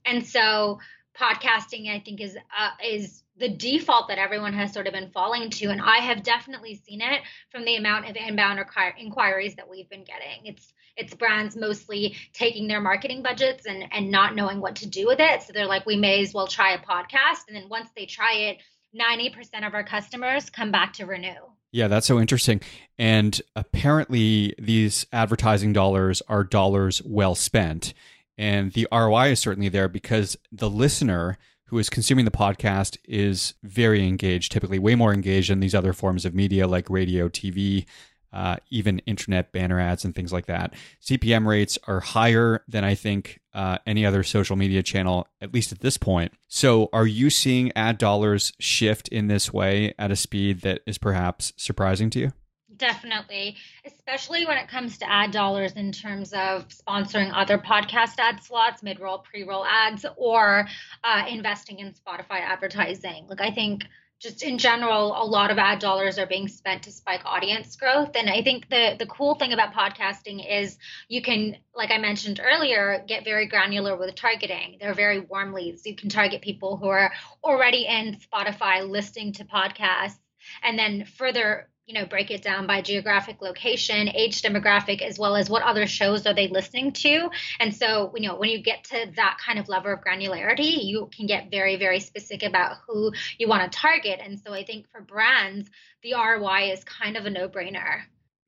And 0.04 0.26
so 0.26 0.78
podcasting 1.18 1.88
i 1.88 2.00
think 2.00 2.20
is 2.20 2.36
uh, 2.36 2.70
is 2.84 3.22
the 3.38 3.48
default 3.48 4.08
that 4.08 4.18
everyone 4.18 4.54
has 4.54 4.72
sort 4.72 4.86
of 4.86 4.92
been 4.92 5.10
falling 5.10 5.50
to. 5.50 5.66
And 5.66 5.80
I 5.80 5.98
have 5.98 6.22
definitely 6.22 6.74
seen 6.74 7.02
it 7.02 7.22
from 7.50 7.64
the 7.64 7.76
amount 7.76 8.08
of 8.08 8.16
inbound 8.16 8.64
inquiries 8.98 9.56
that 9.56 9.68
we've 9.68 9.88
been 9.88 10.04
getting. 10.04 10.46
It's 10.46 10.72
it's 10.96 11.12
brands 11.12 11.54
mostly 11.56 12.16
taking 12.32 12.68
their 12.68 12.80
marketing 12.80 13.22
budgets 13.22 13.66
and 13.66 13.84
and 13.92 14.10
not 14.10 14.34
knowing 14.34 14.60
what 14.60 14.76
to 14.76 14.86
do 14.86 15.06
with 15.06 15.20
it. 15.20 15.42
So 15.42 15.52
they're 15.52 15.66
like, 15.66 15.84
we 15.84 15.96
may 15.96 16.22
as 16.22 16.32
well 16.32 16.46
try 16.46 16.72
a 16.72 16.78
podcast. 16.78 17.46
And 17.48 17.56
then 17.56 17.68
once 17.68 17.90
they 17.94 18.06
try 18.06 18.32
it, 18.34 18.58
90% 18.98 19.66
of 19.66 19.74
our 19.74 19.84
customers 19.84 20.48
come 20.48 20.72
back 20.72 20.94
to 20.94 21.04
renew. 21.04 21.34
Yeah, 21.70 21.88
that's 21.88 22.06
so 22.06 22.18
interesting. 22.18 22.62
And 22.96 23.38
apparently, 23.54 24.54
these 24.58 25.04
advertising 25.12 25.74
dollars 25.74 26.22
are 26.26 26.42
dollars 26.42 27.02
well 27.04 27.34
spent. 27.34 27.92
And 28.38 28.72
the 28.72 28.86
ROI 28.92 29.30
is 29.30 29.40
certainly 29.40 29.68
there 29.68 29.88
because 29.88 30.36
the 30.52 30.70
listener 30.70 31.38
who 31.66 31.78
is 31.78 31.90
consuming 31.90 32.24
the 32.24 32.30
podcast 32.30 32.96
is 33.04 33.54
very 33.62 34.06
engaged, 34.06 34.52
typically 34.52 34.78
way 34.78 34.94
more 34.94 35.12
engaged 35.12 35.50
than 35.50 35.60
these 35.60 35.74
other 35.74 35.92
forms 35.92 36.24
of 36.24 36.34
media 36.34 36.66
like 36.66 36.88
radio, 36.88 37.28
TV, 37.28 37.86
uh, 38.32 38.56
even 38.70 38.98
internet 39.00 39.50
banner 39.50 39.80
ads 39.80 40.04
and 40.04 40.14
things 40.14 40.32
like 40.32 40.46
that. 40.46 40.74
CPM 41.02 41.46
rates 41.46 41.78
are 41.86 42.00
higher 42.00 42.62
than 42.68 42.84
I 42.84 42.94
think 42.94 43.40
uh, 43.54 43.78
any 43.86 44.04
other 44.04 44.22
social 44.22 44.56
media 44.56 44.82
channel, 44.82 45.26
at 45.40 45.54
least 45.54 45.72
at 45.72 45.80
this 45.80 45.96
point. 45.96 46.32
So, 46.46 46.88
are 46.92 47.06
you 47.06 47.30
seeing 47.30 47.72
ad 47.74 47.98
dollars 47.98 48.52
shift 48.60 49.08
in 49.08 49.28
this 49.28 49.52
way 49.52 49.94
at 49.98 50.10
a 50.10 50.16
speed 50.16 50.60
that 50.60 50.82
is 50.86 50.98
perhaps 50.98 51.52
surprising 51.56 52.10
to 52.10 52.18
you? 52.18 52.32
Definitely, 52.76 53.56
especially 53.84 54.44
when 54.44 54.58
it 54.58 54.68
comes 54.68 54.98
to 54.98 55.10
ad 55.10 55.30
dollars 55.30 55.72
in 55.72 55.92
terms 55.92 56.32
of 56.32 56.68
sponsoring 56.68 57.32
other 57.34 57.58
podcast 57.58 58.18
ad 58.18 58.42
slots, 58.42 58.82
mid 58.82 59.00
roll, 59.00 59.18
pre 59.18 59.44
roll 59.44 59.64
ads, 59.64 60.04
or 60.16 60.68
uh, 61.04 61.24
investing 61.28 61.78
in 61.78 61.92
Spotify 61.92 62.40
advertising. 62.40 63.26
Like, 63.28 63.40
I 63.40 63.50
think 63.50 63.84
just 64.18 64.42
in 64.42 64.58
general, 64.58 65.14
a 65.16 65.24
lot 65.24 65.50
of 65.50 65.58
ad 65.58 65.78
dollars 65.78 66.18
are 66.18 66.26
being 66.26 66.48
spent 66.48 66.82
to 66.84 66.92
spike 66.92 67.22
audience 67.24 67.76
growth. 67.76 68.16
And 68.16 68.28
I 68.28 68.42
think 68.42 68.68
the 68.68 68.96
the 68.98 69.06
cool 69.06 69.34
thing 69.36 69.52
about 69.52 69.72
podcasting 69.72 70.44
is 70.48 70.78
you 71.08 71.22
can, 71.22 71.56
like 71.74 71.90
I 71.90 71.98
mentioned 71.98 72.40
earlier, 72.42 73.04
get 73.06 73.24
very 73.24 73.46
granular 73.46 73.96
with 73.96 74.14
targeting. 74.14 74.78
They're 74.80 74.94
very 74.94 75.20
warm 75.20 75.52
leads. 75.52 75.86
You 75.86 75.94
can 75.94 76.08
target 76.08 76.42
people 76.42 76.76
who 76.76 76.88
are 76.88 77.12
already 77.44 77.86
in 77.86 78.16
Spotify 78.16 78.88
listening 78.88 79.32
to 79.34 79.44
podcasts 79.44 80.18
and 80.62 80.78
then 80.78 81.04
further 81.04 81.68
you 81.86 81.94
know 81.94 82.04
break 82.04 82.30
it 82.30 82.42
down 82.42 82.66
by 82.66 82.82
geographic 82.82 83.40
location 83.40 84.08
age 84.08 84.42
demographic 84.42 85.00
as 85.00 85.18
well 85.18 85.36
as 85.36 85.48
what 85.48 85.62
other 85.62 85.86
shows 85.86 86.26
are 86.26 86.34
they 86.34 86.48
listening 86.48 86.92
to 86.92 87.30
and 87.60 87.74
so 87.74 88.12
you 88.16 88.26
know 88.26 88.36
when 88.36 88.50
you 88.50 88.60
get 88.60 88.84
to 88.84 89.10
that 89.14 89.38
kind 89.44 89.58
of 89.58 89.68
level 89.68 89.92
of 89.92 90.00
granularity 90.00 90.84
you 90.84 91.08
can 91.16 91.26
get 91.26 91.50
very 91.50 91.76
very 91.76 92.00
specific 92.00 92.42
about 92.42 92.76
who 92.86 93.12
you 93.38 93.48
want 93.48 93.70
to 93.70 93.78
target 93.78 94.20
and 94.22 94.40
so 94.40 94.52
i 94.52 94.64
think 94.64 94.88
for 94.90 95.00
brands 95.00 95.70
the 96.02 96.12
roi 96.12 96.70
is 96.72 96.82
kind 96.84 97.16
of 97.16 97.24
a 97.24 97.30
no-brainer 97.30 98.02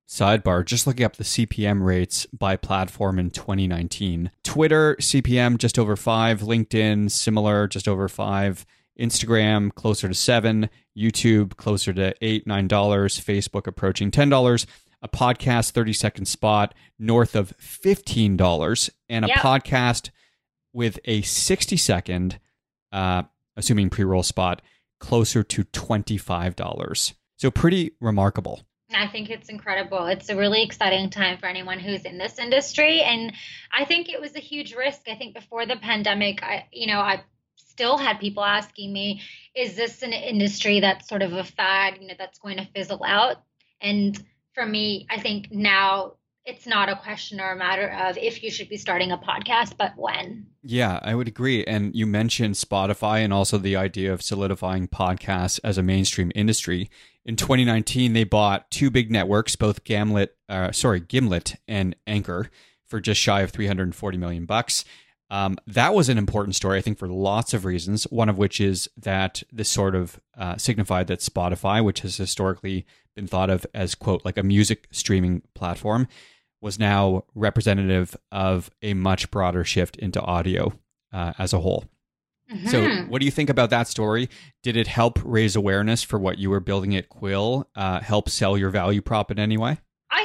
Sidebar, 0.09 0.65
just 0.65 0.87
looking 0.87 1.05
up 1.05 1.17
the 1.17 1.23
CPM 1.23 1.85
rates 1.85 2.25
by 2.33 2.57
platform 2.57 3.19
in 3.19 3.29
2019. 3.29 4.31
Twitter, 4.43 4.97
CPM 4.99 5.59
just 5.59 5.79
over 5.79 5.97
five. 5.97 6.41
LinkedIn, 6.41 7.11
similar, 7.11 7.69
just 7.69 7.87
over 7.87 8.09
five. 8.09 8.65
Instagram 8.99 9.75
closer 9.75 10.09
to 10.09 10.15
seven, 10.15 10.69
YouTube 10.97 11.57
closer 11.57 11.93
to 11.93 12.15
eight, 12.21 12.47
nine 12.47 12.69
dollars, 12.69 13.19
Facebook 13.21 13.67
approaching 13.67 14.11
ten 14.11 14.29
dollars, 14.29 14.67
a 15.03 15.09
podcast 15.09 15.71
30 15.73 15.93
second 15.93 16.25
spot 16.27 16.75
north 16.99 17.37
of 17.37 17.53
fifteen 17.59 18.37
dollars, 18.37 18.91
and 19.09 19.25
a 19.25 19.29
yep. 19.29 19.39
podcast 19.39 20.11
with 20.73 20.99
a 21.07 21.23
60 21.23 21.77
second, 21.77 22.39
uh, 22.93 23.23
assuming 23.57 23.91
pre 23.91 24.05
roll 24.05 24.23
spot, 24.23 24.63
closer 25.01 25.43
to 25.43 25.65
$25. 25.65 27.15
So 27.37 27.51
pretty 27.51 27.93
remarkable. 28.01 28.63
I 28.95 29.07
think 29.07 29.29
it's 29.29 29.49
incredible. 29.49 30.07
It's 30.07 30.31
a 30.31 30.37
really 30.37 30.63
exciting 30.63 31.11
time 31.11 31.39
for 31.39 31.47
anyone 31.47 31.79
who's 31.79 32.03
in 32.03 32.17
this 32.17 32.39
industry. 32.39 33.03
And 33.03 33.33
I 33.77 33.85
think 33.85 34.09
it 34.09 34.21
was 34.21 34.35
a 34.35 34.41
huge 34.41 34.75
risk. 34.75 35.03
I 35.09 35.15
think 35.15 35.35
before 35.35 35.67
the 35.67 35.77
pandemic, 35.77 36.43
I, 36.43 36.67
you 36.73 36.87
know, 36.87 36.99
I 36.99 37.23
still 37.79 37.97
had 37.97 38.19
people 38.19 38.43
asking 38.43 38.93
me, 38.93 39.23
is 39.55 39.77
this 39.77 40.03
an 40.03 40.13
industry 40.13 40.81
that's 40.81 41.09
sort 41.09 41.23
of 41.23 41.33
a 41.33 41.45
fad, 41.45 41.97
you 42.01 42.09
know, 42.09 42.15
that's 42.19 42.41
going 42.41 42.57
to 42.57 42.67
fizzle 42.75 43.05
out? 43.07 43.37
And 43.81 44.21
for 44.53 44.67
me, 44.67 45.07
I 45.09 45.21
think 45.21 45.53
now 45.53 46.15
it's 46.45 46.67
not 46.67 46.89
a 46.89 46.97
question 46.97 47.41
or 47.41 47.53
a 47.53 47.57
matter 47.57 47.89
of 47.89 48.19
if 48.19 48.43
you 48.43 48.51
should 48.51 48.69
be 48.69 48.77
starting 48.77 49.13
a 49.13 49.17
podcast, 49.17 49.77
but 49.79 49.93
when. 49.97 50.47
Yeah, 50.65 50.99
I 51.03 51.15
would 51.15 51.29
agree. 51.29 51.65
And 51.67 51.95
you 51.95 52.05
mentioned 52.05 52.57
Spotify 52.57 53.23
and 53.23 53.33
also 53.33 53.59
the 53.59 53.77
idea 53.77 54.13
of 54.13 54.23
solidifying 54.23 54.89
podcasts 54.89 55.61
as 55.63 55.79
a 55.79 55.83
mainstream 55.85 56.33
industry. 56.35 56.91
In 57.25 57.37
2019, 57.37 58.13
they 58.13 58.25
bought 58.25 58.73
two 58.73 58.91
big 58.91 59.13
networks, 59.13 59.55
both 59.55 59.85
Gamlet, 59.85 60.31
uh, 60.49 60.73
sorry, 60.73 60.99
Gimlet 60.99 61.55
and 61.69 61.95
Anchor, 62.09 62.51
for 62.87 62.99
just 62.99 63.21
shy 63.21 63.43
of 63.43 63.53
340 63.53 64.19
million 64.19 64.47
bucks. 64.47 64.85
Um, 65.31 65.59
that 65.67 65.95
was 65.95 66.09
an 66.09 66.19
important 66.19 66.55
story, 66.55 66.79
I 66.79 66.81
think, 66.81 66.99
for 66.99 67.09
lots 67.09 67.53
of 67.53 67.65
reasons. 67.65 68.05
One 68.05 68.29
of 68.29 68.39
which 68.39 68.61
is 68.61 68.89
that 68.97 69.43
this 69.53 69.69
sort 69.69 69.95
of 69.95 70.19
uh, 70.37 70.57
signified 70.57 71.07
that 71.09 71.21
Spotify, 71.21 71.85
which 71.85 72.01
has 72.01 72.17
historically 72.17 72.87
been 73.15 73.27
thought 73.27 73.51
of 73.51 73.67
as, 73.75 73.95
quote, 73.95 74.25
like 74.25 74.39
a 74.39 74.43
music 74.43 74.89
streaming 74.91 75.43
platform, 75.55 76.09
was 76.61 76.79
now 76.79 77.25
representative 77.35 78.17
of 78.33 78.71
a 78.83 78.95
much 78.95 79.31
broader 79.31 79.65
shift 79.65 79.97
into 79.97 80.21
audio 80.21 80.73
uh, 81.13 81.33
as 81.39 81.53
a 81.53 81.61
whole. 81.61 81.85
Mm-hmm. 82.51 82.69
So, 82.69 82.89
what 83.09 83.21
do 83.21 83.27
you 83.27 83.31
think 83.31 83.51
about 83.51 83.69
that 83.71 83.89
story? 83.89 84.31
Did 84.63 84.77
it 84.77 84.87
help 84.87 85.19
raise 85.23 85.55
awareness 85.55 86.03
for 86.03 86.19
what 86.19 86.39
you 86.39 86.49
were 86.49 86.61
building 86.61 86.97
at 86.97 87.11
Quill? 87.11 87.69
Uh, 87.77 88.01
help 88.01 88.31
sell 88.31 88.57
your 88.57 88.71
value 88.71 89.03
prop 89.03 89.31
in 89.31 89.39
any 89.39 89.59
way? 89.59 89.79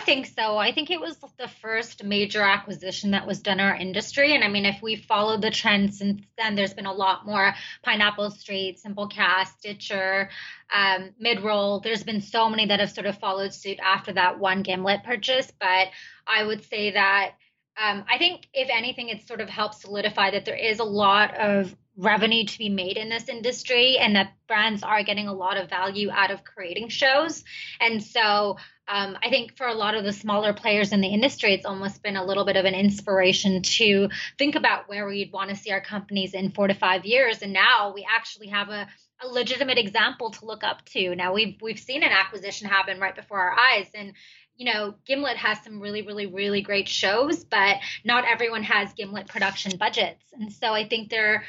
Think 0.06 0.26
so. 0.28 0.58
I 0.58 0.74
think 0.74 0.92
it 0.92 1.00
was 1.00 1.18
the 1.38 1.48
first 1.48 2.04
major 2.04 2.42
acquisition 2.42 3.12
that 3.12 3.26
was 3.26 3.40
done 3.40 3.60
in 3.60 3.66
our 3.66 3.76
industry. 3.76 4.36
And 4.36 4.44
I 4.44 4.48
mean, 4.48 4.66
if 4.66 4.82
we 4.82 4.96
followed 4.98 5.42
the 5.42 5.50
trend 5.50 5.94
since 5.94 6.22
then, 6.38 6.56
there's 6.56 6.74
been 6.74 6.86
a 6.86 6.94
lot 6.94 7.26
more 7.26 7.54
Pineapple 7.84 8.32
Street, 8.32 8.80
Simplecast, 8.86 9.58
Stitcher, 9.60 10.30
um, 10.74 11.12
Midroll. 11.24 11.82
There's 11.82 12.04
been 12.04 12.22
so 12.22 12.50
many 12.50 12.66
that 12.68 12.80
have 12.80 12.92
sort 12.92 13.08
of 13.08 13.18
followed 13.18 13.54
suit 13.54 13.80
after 13.84 14.14
that 14.14 14.40
one 14.40 14.62
Gimlet 14.62 15.04
purchase. 15.04 15.52
But 15.60 15.88
I 16.28 16.44
would 16.44 16.64
say 16.66 16.92
that 16.92 17.34
um, 17.82 18.06
I 18.08 18.18
think, 18.18 18.48
if 18.54 18.70
anything, 18.72 19.10
it 19.10 19.28
sort 19.28 19.42
of 19.42 19.50
helped 19.50 19.76
solidify 19.76 20.32
that 20.32 20.46
there 20.46 20.56
is 20.56 20.80
a 20.80 20.84
lot 20.84 21.36
of 21.36 21.76
revenue 21.96 22.46
to 22.46 22.58
be 22.58 22.70
made 22.70 22.98
in 22.98 23.10
this 23.10 23.30
industry 23.30 23.98
and 23.98 24.16
that 24.16 24.34
brands 24.48 24.82
are 24.84 25.04
getting 25.04 25.28
a 25.28 25.34
lot 25.34 25.58
of 25.58 25.70
value 25.70 26.10
out 26.12 26.32
of 26.32 26.44
creating 26.44 26.90
shows. 26.90 27.44
And 27.80 28.04
so 28.04 28.58
um, 28.88 29.18
I 29.24 29.30
think 29.30 29.56
for 29.56 29.68
a 29.68 29.74
lot 29.74 29.96
of 29.96 30.04
the 30.04 30.12
smaller 30.12 30.54
players 30.54 30.92
in 30.92 31.02
the 31.02 31.08
industry, 31.08 31.54
it's 31.54 31.66
almost 31.66 32.02
been 32.02 32.18
a 32.18 32.26
little 32.26 32.46
bit 32.46 32.58
of 32.58 32.66
an 32.66 32.74
inspiration 32.74 33.62
to 33.62 34.10
think 34.38 34.56
about 34.56 34.90
where 34.90 35.08
we'd 35.08 35.32
want 35.32 35.52
to 35.52 35.56
see 35.56 35.72
our 35.72 35.82
companies 35.82 36.34
in 36.34 36.52
four 36.52 36.68
to 36.68 36.74
five 36.74 37.06
years. 37.06 37.42
And 37.42 37.54
now 37.54 37.94
we 37.94 38.06
actually 38.10 38.48
have 38.48 38.70
a, 38.70 38.88
a 39.22 39.28
legitimate 39.28 39.78
example 39.78 40.32
to 40.32 40.46
look 40.46 40.64
up 40.64 40.84
to. 40.86 41.16
Now 41.16 41.34
we've 41.34 41.56
we've 41.62 41.80
seen 41.80 42.04
an 42.04 42.12
acquisition 42.12 42.68
happen 42.68 43.00
right 43.00 43.16
before 43.16 43.40
our 43.40 43.58
eyes, 43.58 43.88
and 43.94 44.14
you 44.56 44.72
know, 44.72 44.94
Gimlet 45.06 45.38
has 45.38 45.64
some 45.64 45.80
really, 45.80 46.04
really, 46.04 46.28
really 46.28 46.62
great 46.62 46.88
shows, 46.88 47.44
but 47.44 47.78
not 48.06 48.26
everyone 48.26 48.64
has 48.64 48.94
Gimlet 48.94 49.28
production 49.28 49.78
budgets. 49.78 50.24
And 50.34 50.54
so 50.54 50.74
I 50.74 50.88
think 50.88 51.10
there 51.10 51.44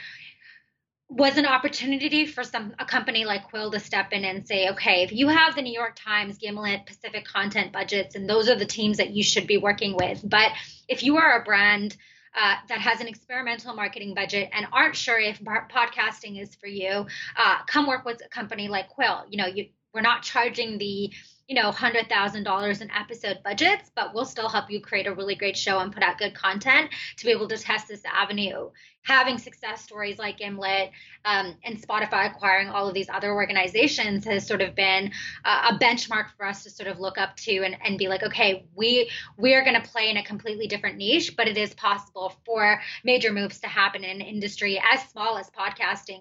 was 1.08 1.36
an 1.36 1.46
opportunity 1.46 2.26
for 2.26 2.42
some 2.44 2.74
a 2.78 2.84
company 2.84 3.24
like 3.24 3.48
Quill 3.50 3.70
to 3.70 3.80
step 3.80 4.12
in 4.12 4.24
and 4.24 4.46
say, 4.46 4.70
okay, 4.70 5.02
if 5.02 5.12
you 5.12 5.28
have 5.28 5.54
the 5.54 5.62
New 5.62 5.72
York 5.72 5.94
Times, 5.96 6.38
Gimlet, 6.38 6.86
Pacific 6.86 7.24
content 7.24 7.72
budgets, 7.72 8.14
and 8.14 8.28
those 8.28 8.48
are 8.48 8.56
the 8.56 8.64
teams 8.66 8.96
that 8.96 9.10
you 9.10 9.22
should 9.22 9.46
be 9.46 9.58
working 9.58 9.96
with. 9.96 10.20
But 10.24 10.50
if 10.88 11.02
you 11.02 11.18
are 11.18 11.40
a 11.40 11.44
brand 11.44 11.96
uh, 12.34 12.56
that 12.68 12.78
has 12.78 13.00
an 13.00 13.06
experimental 13.06 13.74
marketing 13.74 14.14
budget 14.14 14.50
and 14.52 14.66
aren't 14.72 14.96
sure 14.96 15.18
if 15.18 15.40
podcasting 15.40 16.40
is 16.40 16.54
for 16.56 16.66
you, 16.66 17.06
uh, 17.36 17.64
come 17.66 17.86
work 17.86 18.04
with 18.04 18.20
a 18.24 18.28
company 18.28 18.68
like 18.68 18.88
Quill. 18.88 19.24
You 19.28 19.38
know, 19.38 19.46
you, 19.46 19.66
we're 19.92 20.00
not 20.00 20.22
charging 20.22 20.78
the 20.78 21.12
you 21.46 21.54
know, 21.54 21.70
$100,000 21.70 22.80
in 22.80 22.90
episode 22.90 23.38
budgets, 23.44 23.90
but 23.94 24.14
we'll 24.14 24.24
still 24.24 24.48
help 24.48 24.70
you 24.70 24.80
create 24.80 25.06
a 25.06 25.14
really 25.14 25.34
great 25.34 25.56
show 25.56 25.78
and 25.78 25.92
put 25.92 26.02
out 26.02 26.18
good 26.18 26.34
content 26.34 26.90
to 27.18 27.24
be 27.26 27.32
able 27.32 27.48
to 27.48 27.58
test 27.58 27.88
this 27.88 28.02
avenue. 28.04 28.70
Having 29.02 29.36
success 29.36 29.82
stories 29.82 30.18
like 30.18 30.38
Gimlet 30.38 30.90
um, 31.26 31.54
and 31.62 31.76
Spotify 31.80 32.30
acquiring 32.30 32.68
all 32.68 32.88
of 32.88 32.94
these 32.94 33.10
other 33.10 33.32
organizations 33.32 34.24
has 34.24 34.46
sort 34.46 34.62
of 34.62 34.74
been 34.74 35.12
uh, 35.44 35.72
a 35.72 35.78
benchmark 35.78 36.28
for 36.38 36.46
us 36.46 36.62
to 36.64 36.70
sort 36.70 36.88
of 36.88 36.98
look 36.98 37.18
up 37.18 37.36
to 37.36 37.62
and, 37.62 37.76
and 37.84 37.98
be 37.98 38.08
like, 38.08 38.22
okay, 38.22 38.64
we 38.74 39.10
we 39.36 39.52
are 39.52 39.62
going 39.62 39.80
to 39.80 39.86
play 39.86 40.08
in 40.08 40.16
a 40.16 40.24
completely 40.24 40.66
different 40.66 40.96
niche, 40.96 41.36
but 41.36 41.46
it 41.46 41.58
is 41.58 41.74
possible 41.74 42.34
for 42.46 42.80
major 43.04 43.30
moves 43.30 43.60
to 43.60 43.66
happen 43.66 44.04
in 44.04 44.22
an 44.22 44.26
industry 44.26 44.82
as 44.92 45.06
small 45.10 45.36
as 45.36 45.50
podcasting. 45.50 46.20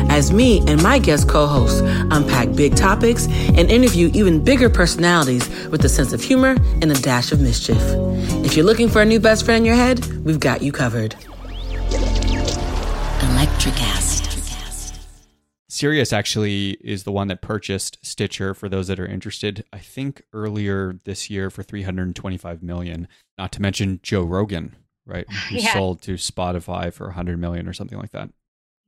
as 0.11 0.31
me 0.31 0.59
and 0.67 0.83
my 0.83 0.99
guest 0.99 1.29
co-hosts 1.29 1.79
unpack 2.11 2.53
big 2.53 2.75
topics 2.75 3.27
and 3.27 3.71
interview 3.71 4.11
even 4.13 4.43
bigger 4.43 4.69
personalities 4.69 5.47
with 5.69 5.83
a 5.85 5.89
sense 5.89 6.11
of 6.11 6.21
humor 6.21 6.55
and 6.81 6.91
a 6.91 6.95
dash 6.95 7.31
of 7.31 7.39
mischief. 7.39 7.81
If 8.45 8.55
you're 8.57 8.65
looking 8.65 8.89
for 8.89 9.01
a 9.01 9.05
new 9.05 9.21
best 9.21 9.45
friend 9.45 9.59
in 9.59 9.65
your 9.65 9.75
head, 9.75 10.05
we've 10.25 10.39
got 10.39 10.61
you 10.61 10.73
covered. 10.73 11.15
Electricast. 13.21 14.27
Sirius 15.69 16.11
actually 16.11 16.71
is 16.81 17.03
the 17.03 17.11
one 17.13 17.29
that 17.29 17.41
purchased 17.41 17.97
Stitcher 18.05 18.53
for 18.53 18.67
those 18.67 18.87
that 18.87 18.99
are 18.99 19.05
interested. 19.07 19.63
I 19.71 19.79
think 19.79 20.21
earlier 20.33 20.99
this 21.05 21.29
year 21.29 21.49
for 21.49 21.63
325 21.63 22.61
million. 22.61 23.07
Not 23.37 23.53
to 23.53 23.61
mention 23.61 24.01
Joe 24.03 24.23
Rogan, 24.23 24.75
right? 25.05 25.25
Who 25.49 25.55
Yes. 25.59 25.71
sold 25.73 26.01
to 26.03 26.15
Spotify 26.15 26.93
for 26.93 27.07
100 27.07 27.39
million 27.39 27.65
or 27.67 27.73
something 27.73 27.97
like 27.97 28.11
that. 28.11 28.29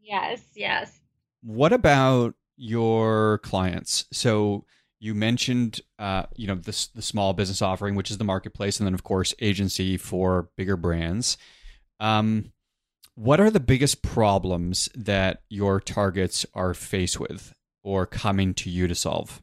Yes, 0.01 0.41
yes. 0.55 0.99
What 1.43 1.73
about 1.73 2.35
your 2.55 3.39
clients? 3.39 4.05
So 4.11 4.65
you 4.99 5.13
mentioned, 5.13 5.81
uh, 5.99 6.23
you 6.35 6.47
know, 6.47 6.55
the 6.55 6.87
the 6.95 7.01
small 7.01 7.33
business 7.33 7.61
offering, 7.61 7.95
which 7.95 8.09
is 8.09 8.17
the 8.17 8.23
marketplace, 8.23 8.79
and 8.79 8.87
then 8.87 8.93
of 8.93 9.03
course 9.03 9.33
agency 9.41 9.97
for 9.97 10.49
bigger 10.55 10.77
brands. 10.77 11.37
Um, 11.99 12.53
what 13.15 13.39
are 13.39 13.51
the 13.51 13.59
biggest 13.59 14.01
problems 14.01 14.89
that 14.95 15.41
your 15.49 15.79
targets 15.79 16.45
are 16.53 16.73
faced 16.73 17.19
with 17.19 17.53
or 17.83 18.05
coming 18.05 18.53
to 18.55 18.69
you 18.69 18.87
to 18.87 18.95
solve? 18.95 19.41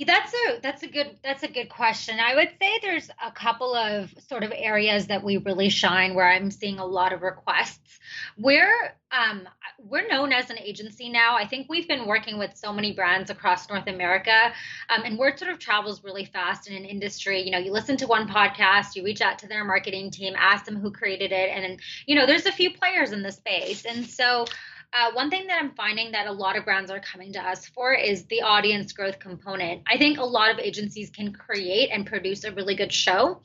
That's 0.00 0.34
a 0.34 0.60
that's 0.60 0.82
a 0.82 0.88
good 0.88 1.18
that's 1.22 1.44
a 1.44 1.48
good 1.48 1.68
question. 1.68 2.18
I 2.18 2.34
would 2.34 2.50
say 2.60 2.80
there's 2.82 3.08
a 3.24 3.30
couple 3.30 3.76
of 3.76 4.12
sort 4.28 4.42
of 4.42 4.52
areas 4.52 5.06
that 5.06 5.22
we 5.22 5.36
really 5.36 5.68
shine 5.68 6.14
where 6.14 6.28
I'm 6.28 6.50
seeing 6.50 6.80
a 6.80 6.84
lot 6.84 7.12
of 7.12 7.22
requests. 7.22 8.00
We're 8.36 8.92
um 9.12 9.48
we're 9.78 10.08
known 10.08 10.32
as 10.32 10.50
an 10.50 10.58
agency 10.58 11.10
now. 11.10 11.36
I 11.36 11.46
think 11.46 11.68
we've 11.68 11.86
been 11.86 12.08
working 12.08 12.40
with 12.40 12.56
so 12.56 12.72
many 12.72 12.92
brands 12.92 13.30
across 13.30 13.68
North 13.68 13.86
America, 13.86 14.52
um, 14.88 15.02
and 15.04 15.16
word 15.16 15.38
sort 15.38 15.52
of 15.52 15.60
travels 15.60 16.02
really 16.02 16.24
fast 16.24 16.68
in 16.68 16.74
an 16.74 16.84
industry. 16.84 17.42
You 17.42 17.52
know, 17.52 17.58
you 17.58 17.70
listen 17.70 17.96
to 17.98 18.08
one 18.08 18.28
podcast, 18.28 18.96
you 18.96 19.04
reach 19.04 19.20
out 19.20 19.38
to 19.40 19.46
their 19.46 19.64
marketing 19.64 20.10
team, 20.10 20.34
ask 20.36 20.64
them 20.64 20.74
who 20.76 20.90
created 20.90 21.30
it, 21.30 21.50
and 21.50 21.62
then 21.62 21.78
you 22.06 22.16
know 22.16 22.26
there's 22.26 22.46
a 22.46 22.52
few 22.52 22.72
players 22.72 23.12
in 23.12 23.22
the 23.22 23.30
space, 23.30 23.84
and 23.84 24.04
so. 24.04 24.46
Uh, 24.94 25.10
one 25.12 25.28
thing 25.28 25.48
that 25.48 25.60
I'm 25.60 25.72
finding 25.72 26.12
that 26.12 26.28
a 26.28 26.32
lot 26.32 26.56
of 26.56 26.64
brands 26.64 26.88
are 26.88 27.00
coming 27.00 27.32
to 27.32 27.40
us 27.40 27.66
for 27.66 27.92
is 27.92 28.26
the 28.26 28.42
audience 28.42 28.92
growth 28.92 29.18
component. 29.18 29.82
I 29.88 29.98
think 29.98 30.18
a 30.18 30.24
lot 30.24 30.52
of 30.52 30.60
agencies 30.60 31.10
can 31.10 31.32
create 31.32 31.90
and 31.90 32.06
produce 32.06 32.44
a 32.44 32.52
really 32.52 32.76
good 32.76 32.92
show, 32.92 33.40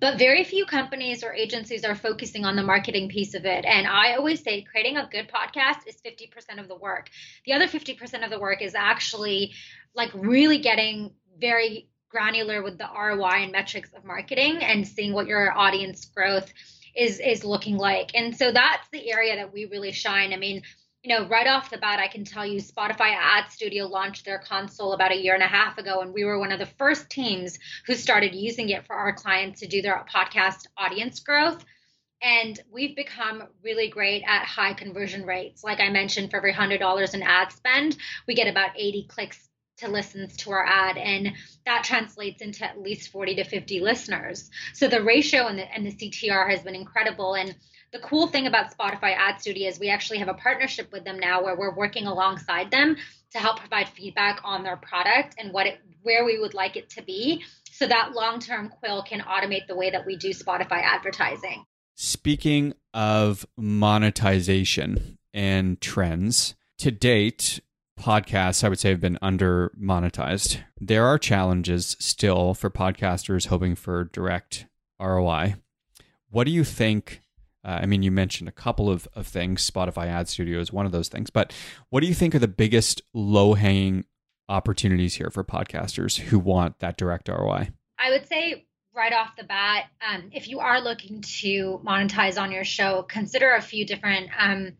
but 0.00 0.18
very 0.18 0.42
few 0.42 0.66
companies 0.66 1.22
or 1.22 1.32
agencies 1.32 1.84
are 1.84 1.94
focusing 1.94 2.44
on 2.44 2.56
the 2.56 2.64
marketing 2.64 3.10
piece 3.10 3.34
of 3.34 3.44
it. 3.44 3.64
And 3.64 3.86
I 3.86 4.14
always 4.14 4.42
say 4.42 4.62
creating 4.62 4.96
a 4.96 5.08
good 5.08 5.28
podcast 5.28 5.86
is 5.86 6.00
50% 6.04 6.58
of 6.58 6.66
the 6.66 6.76
work. 6.76 7.10
The 7.46 7.52
other 7.52 7.68
50% 7.68 8.24
of 8.24 8.30
the 8.30 8.40
work 8.40 8.60
is 8.60 8.74
actually 8.74 9.52
like 9.94 10.10
really 10.14 10.58
getting 10.58 11.12
very 11.38 11.88
granular 12.08 12.60
with 12.60 12.76
the 12.76 12.88
ROI 12.92 13.44
and 13.44 13.52
metrics 13.52 13.92
of 13.92 14.04
marketing 14.04 14.64
and 14.64 14.86
seeing 14.86 15.12
what 15.12 15.28
your 15.28 15.56
audience 15.56 16.04
growth 16.06 16.52
is 16.96 17.20
is 17.20 17.44
looking 17.44 17.76
like. 17.76 18.10
And 18.14 18.36
so 18.36 18.52
that's 18.52 18.88
the 18.88 19.10
area 19.10 19.36
that 19.36 19.52
we 19.52 19.66
really 19.66 19.92
shine. 19.92 20.32
I 20.32 20.36
mean, 20.36 20.62
you 21.02 21.14
know, 21.14 21.28
right 21.28 21.46
off 21.46 21.70
the 21.70 21.76
bat, 21.78 21.98
I 21.98 22.08
can 22.08 22.24
tell 22.24 22.46
you 22.46 22.60
Spotify 22.60 23.14
Ad 23.14 23.50
Studio 23.50 23.86
launched 23.86 24.24
their 24.24 24.38
console 24.38 24.94
about 24.94 25.12
a 25.12 25.22
year 25.22 25.34
and 25.34 25.42
a 25.42 25.46
half 25.46 25.76
ago, 25.76 26.00
and 26.00 26.14
we 26.14 26.24
were 26.24 26.38
one 26.38 26.50
of 26.50 26.58
the 26.58 26.66
first 26.66 27.10
teams 27.10 27.58
who 27.86 27.94
started 27.94 28.34
using 28.34 28.70
it 28.70 28.86
for 28.86 28.96
our 28.96 29.12
clients 29.12 29.60
to 29.60 29.66
do 29.66 29.82
their 29.82 30.04
podcast 30.12 30.66
audience 30.78 31.20
growth. 31.20 31.62
And 32.22 32.58
we've 32.72 32.96
become 32.96 33.42
really 33.62 33.90
great 33.90 34.22
at 34.26 34.46
high 34.46 34.72
conversion 34.72 35.26
rates. 35.26 35.62
Like 35.62 35.80
I 35.80 35.90
mentioned, 35.90 36.30
for 36.30 36.38
every 36.38 36.54
$100 36.54 37.14
in 37.14 37.22
ad 37.22 37.52
spend, 37.52 37.98
we 38.26 38.34
get 38.34 38.48
about 38.48 38.70
80 38.78 39.06
clicks 39.08 39.46
to 39.78 39.88
listens 39.88 40.36
to 40.36 40.50
our 40.50 40.64
ad 40.64 40.96
and 40.96 41.32
that 41.66 41.84
translates 41.84 42.42
into 42.42 42.64
at 42.64 42.80
least 42.80 43.10
40 43.10 43.36
to 43.36 43.44
50 43.44 43.80
listeners. 43.80 44.50
So 44.72 44.88
the 44.88 45.02
ratio 45.02 45.46
and 45.46 45.58
the, 45.58 45.74
and 45.74 45.86
the 45.86 45.92
ctr 45.92 46.50
has 46.50 46.62
been 46.62 46.74
incredible. 46.74 47.34
And 47.34 47.54
the 47.92 47.98
cool 48.00 48.26
thing 48.26 48.46
about 48.46 48.76
spotify 48.76 49.14
ad 49.16 49.40
studio 49.40 49.68
is 49.68 49.78
we 49.78 49.88
actually 49.88 50.18
have 50.18 50.28
a 50.28 50.34
partnership 50.34 50.92
with 50.92 51.04
them 51.04 51.18
now 51.18 51.42
where 51.42 51.56
we're 51.56 51.74
working 51.74 52.06
alongside 52.06 52.70
them 52.70 52.96
to 53.32 53.38
help 53.38 53.58
provide 53.58 53.88
feedback 53.88 54.40
on 54.44 54.62
their 54.62 54.76
product 54.76 55.34
and 55.38 55.52
what 55.52 55.66
it 55.66 55.80
where 56.02 56.24
we 56.24 56.38
would 56.38 56.54
like 56.54 56.76
it 56.76 56.90
to 56.90 57.02
be 57.02 57.42
so 57.70 57.86
that 57.86 58.12
long-term 58.12 58.68
quill 58.68 59.02
can 59.02 59.20
automate 59.20 59.66
the 59.66 59.74
way 59.74 59.90
that 59.90 60.06
we 60.06 60.16
do 60.16 60.30
spotify 60.30 60.82
advertising. 60.82 61.64
Speaking 61.96 62.74
of 62.92 63.46
monetization 63.56 65.18
and 65.32 65.80
trends, 65.80 66.54
to 66.78 66.90
date, 66.90 67.60
podcasts, 67.98 68.64
I 68.64 68.68
would 68.68 68.78
say, 68.78 68.90
have 68.90 69.00
been 69.00 69.18
under 69.22 69.72
monetized. 69.80 70.58
There 70.80 71.06
are 71.06 71.18
challenges 71.18 71.96
still 71.98 72.54
for 72.54 72.70
podcasters 72.70 73.46
hoping 73.46 73.74
for 73.74 74.04
direct 74.04 74.66
ROI. 75.00 75.56
What 76.30 76.44
do 76.44 76.50
you 76.50 76.64
think? 76.64 77.20
Uh, 77.64 77.80
I 77.82 77.86
mean, 77.86 78.02
you 78.02 78.10
mentioned 78.10 78.48
a 78.48 78.52
couple 78.52 78.90
of, 78.90 79.08
of 79.14 79.26
things. 79.26 79.68
Spotify 79.68 80.06
Ad 80.06 80.28
Studio 80.28 80.60
is 80.60 80.72
one 80.72 80.86
of 80.86 80.92
those 80.92 81.08
things. 81.08 81.30
But 81.30 81.52
what 81.90 82.00
do 82.00 82.06
you 82.06 82.14
think 82.14 82.34
are 82.34 82.40
the 82.40 82.48
biggest 82.48 83.02
low 83.14 83.54
hanging 83.54 84.04
opportunities 84.48 85.14
here 85.14 85.30
for 85.30 85.42
podcasters 85.42 86.18
who 86.18 86.38
want 86.38 86.80
that 86.80 86.96
direct 86.96 87.28
ROI? 87.28 87.70
I 87.98 88.10
would 88.10 88.28
say 88.28 88.66
right 88.94 89.12
off 89.12 89.36
the 89.36 89.44
bat, 89.44 89.86
um, 90.06 90.30
if 90.32 90.48
you 90.48 90.60
are 90.60 90.80
looking 90.80 91.20
to 91.20 91.80
monetize 91.84 92.40
on 92.40 92.52
your 92.52 92.64
show, 92.64 93.02
consider 93.02 93.54
a 93.54 93.62
few 93.62 93.84
different 93.86 94.30
um, 94.38 94.72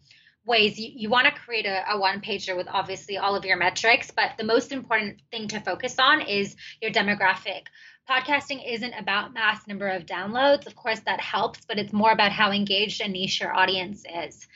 ways. 0.47 0.79
You, 0.79 0.91
you 0.95 1.09
want 1.09 1.27
to 1.27 1.33
create 1.33 1.67
a, 1.67 1.85
a 1.93 1.99
one 1.99 2.21
pager 2.21 2.57
with 2.57 2.69
obviously 2.69 3.19
all 3.19 3.35
of 3.37 3.45
your 3.45 3.57
metrics, 3.57 4.11
but 4.11 4.33
the 4.39 4.45
most 4.45 4.73
important 4.73 5.21
thing 5.31 5.49
to 5.49 5.61
focus 5.61 5.97
on 5.99 6.21
is 6.21 6.57
your 6.81 6.91
demographic. 6.91 7.63
Podcasting 8.09 8.63
isn't 8.71 8.93
about 8.95 9.33
mass 9.33 9.67
number 9.67 9.89
of 9.89 10.05
downloads. 10.05 10.67
Of 10.67 10.77
course, 10.77 11.01
that 11.01 11.21
helps, 11.21 11.65
but 11.65 11.79
it's 11.79 11.93
more 11.93 12.13
about 12.13 12.33
how 12.33 12.53
engaged 12.53 13.01
and 13.01 13.15
niche 13.15 13.41
your 13.41 13.55
audience 13.55 14.05
is 14.27 14.47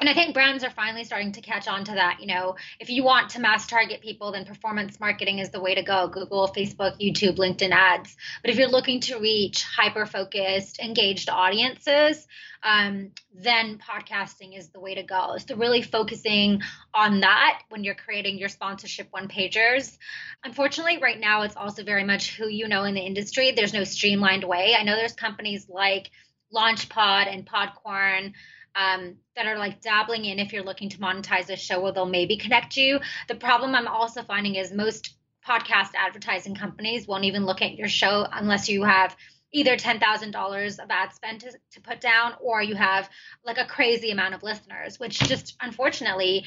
and 0.00 0.08
I 0.08 0.14
think 0.14 0.32
brands 0.32 0.62
are 0.62 0.70
finally 0.70 1.02
starting 1.04 1.32
to 1.32 1.40
catch 1.40 1.66
on 1.66 1.84
to 1.84 1.92
that. 1.92 2.18
You 2.20 2.28
know, 2.28 2.56
if 2.78 2.88
you 2.88 3.02
want 3.02 3.30
to 3.30 3.40
mass 3.40 3.66
target 3.66 4.00
people, 4.00 4.30
then 4.32 4.44
performance 4.44 5.00
marketing 5.00 5.40
is 5.40 5.50
the 5.50 5.60
way 5.60 5.74
to 5.74 5.82
go 5.82 6.08
Google, 6.08 6.48
Facebook, 6.48 7.00
YouTube, 7.00 7.36
LinkedIn 7.36 7.70
ads. 7.72 8.16
But 8.42 8.50
if 8.50 8.58
you're 8.58 8.68
looking 8.68 9.00
to 9.02 9.18
reach 9.18 9.64
hyper 9.64 10.06
focused, 10.06 10.78
engaged 10.78 11.28
audiences, 11.28 12.26
um, 12.62 13.10
then 13.34 13.78
podcasting 13.78 14.56
is 14.56 14.68
the 14.70 14.80
way 14.80 14.94
to 14.94 15.02
go. 15.02 15.36
So, 15.38 15.56
really 15.56 15.82
focusing 15.82 16.62
on 16.94 17.20
that 17.20 17.62
when 17.68 17.82
you're 17.82 17.94
creating 17.94 18.38
your 18.38 18.48
sponsorship 18.48 19.08
one 19.10 19.28
pagers. 19.28 19.96
Unfortunately, 20.44 20.98
right 20.98 21.18
now, 21.18 21.42
it's 21.42 21.56
also 21.56 21.82
very 21.82 22.04
much 22.04 22.36
who 22.36 22.48
you 22.48 22.68
know 22.68 22.84
in 22.84 22.94
the 22.94 23.00
industry. 23.00 23.52
There's 23.52 23.74
no 23.74 23.84
streamlined 23.84 24.44
way. 24.44 24.76
I 24.78 24.82
know 24.84 24.96
there's 24.96 25.12
companies 25.12 25.68
like 25.68 26.10
LaunchPod 26.54 27.32
and 27.32 27.46
Podcorn 27.46 28.32
um, 28.78 29.16
that 29.34 29.46
are 29.46 29.58
like 29.58 29.80
dabbling 29.80 30.24
in 30.24 30.38
if 30.38 30.52
you're 30.52 30.64
looking 30.64 30.88
to 30.90 30.98
monetize 30.98 31.50
a 31.50 31.56
show 31.56 31.80
where 31.80 31.92
they'll 31.92 32.06
maybe 32.06 32.36
connect 32.36 32.76
you. 32.76 33.00
The 33.26 33.34
problem 33.34 33.74
I'm 33.74 33.88
also 33.88 34.22
finding 34.22 34.54
is 34.54 34.72
most 34.72 35.16
podcast 35.46 35.90
advertising 35.96 36.54
companies 36.54 37.06
won't 37.08 37.24
even 37.24 37.46
look 37.46 37.62
at 37.62 37.74
your 37.74 37.88
show 37.88 38.26
unless 38.30 38.68
you 38.68 38.84
have 38.84 39.16
either 39.52 39.76
$10,000 39.76 40.78
of 40.78 40.90
ad 40.90 41.12
spend 41.14 41.40
to, 41.40 41.50
to 41.72 41.80
put 41.80 42.00
down 42.00 42.34
or 42.40 42.62
you 42.62 42.74
have 42.74 43.08
like 43.44 43.56
a 43.56 43.64
crazy 43.64 44.10
amount 44.10 44.34
of 44.34 44.42
listeners, 44.42 45.00
which 45.00 45.18
just 45.20 45.56
unfortunately 45.62 46.44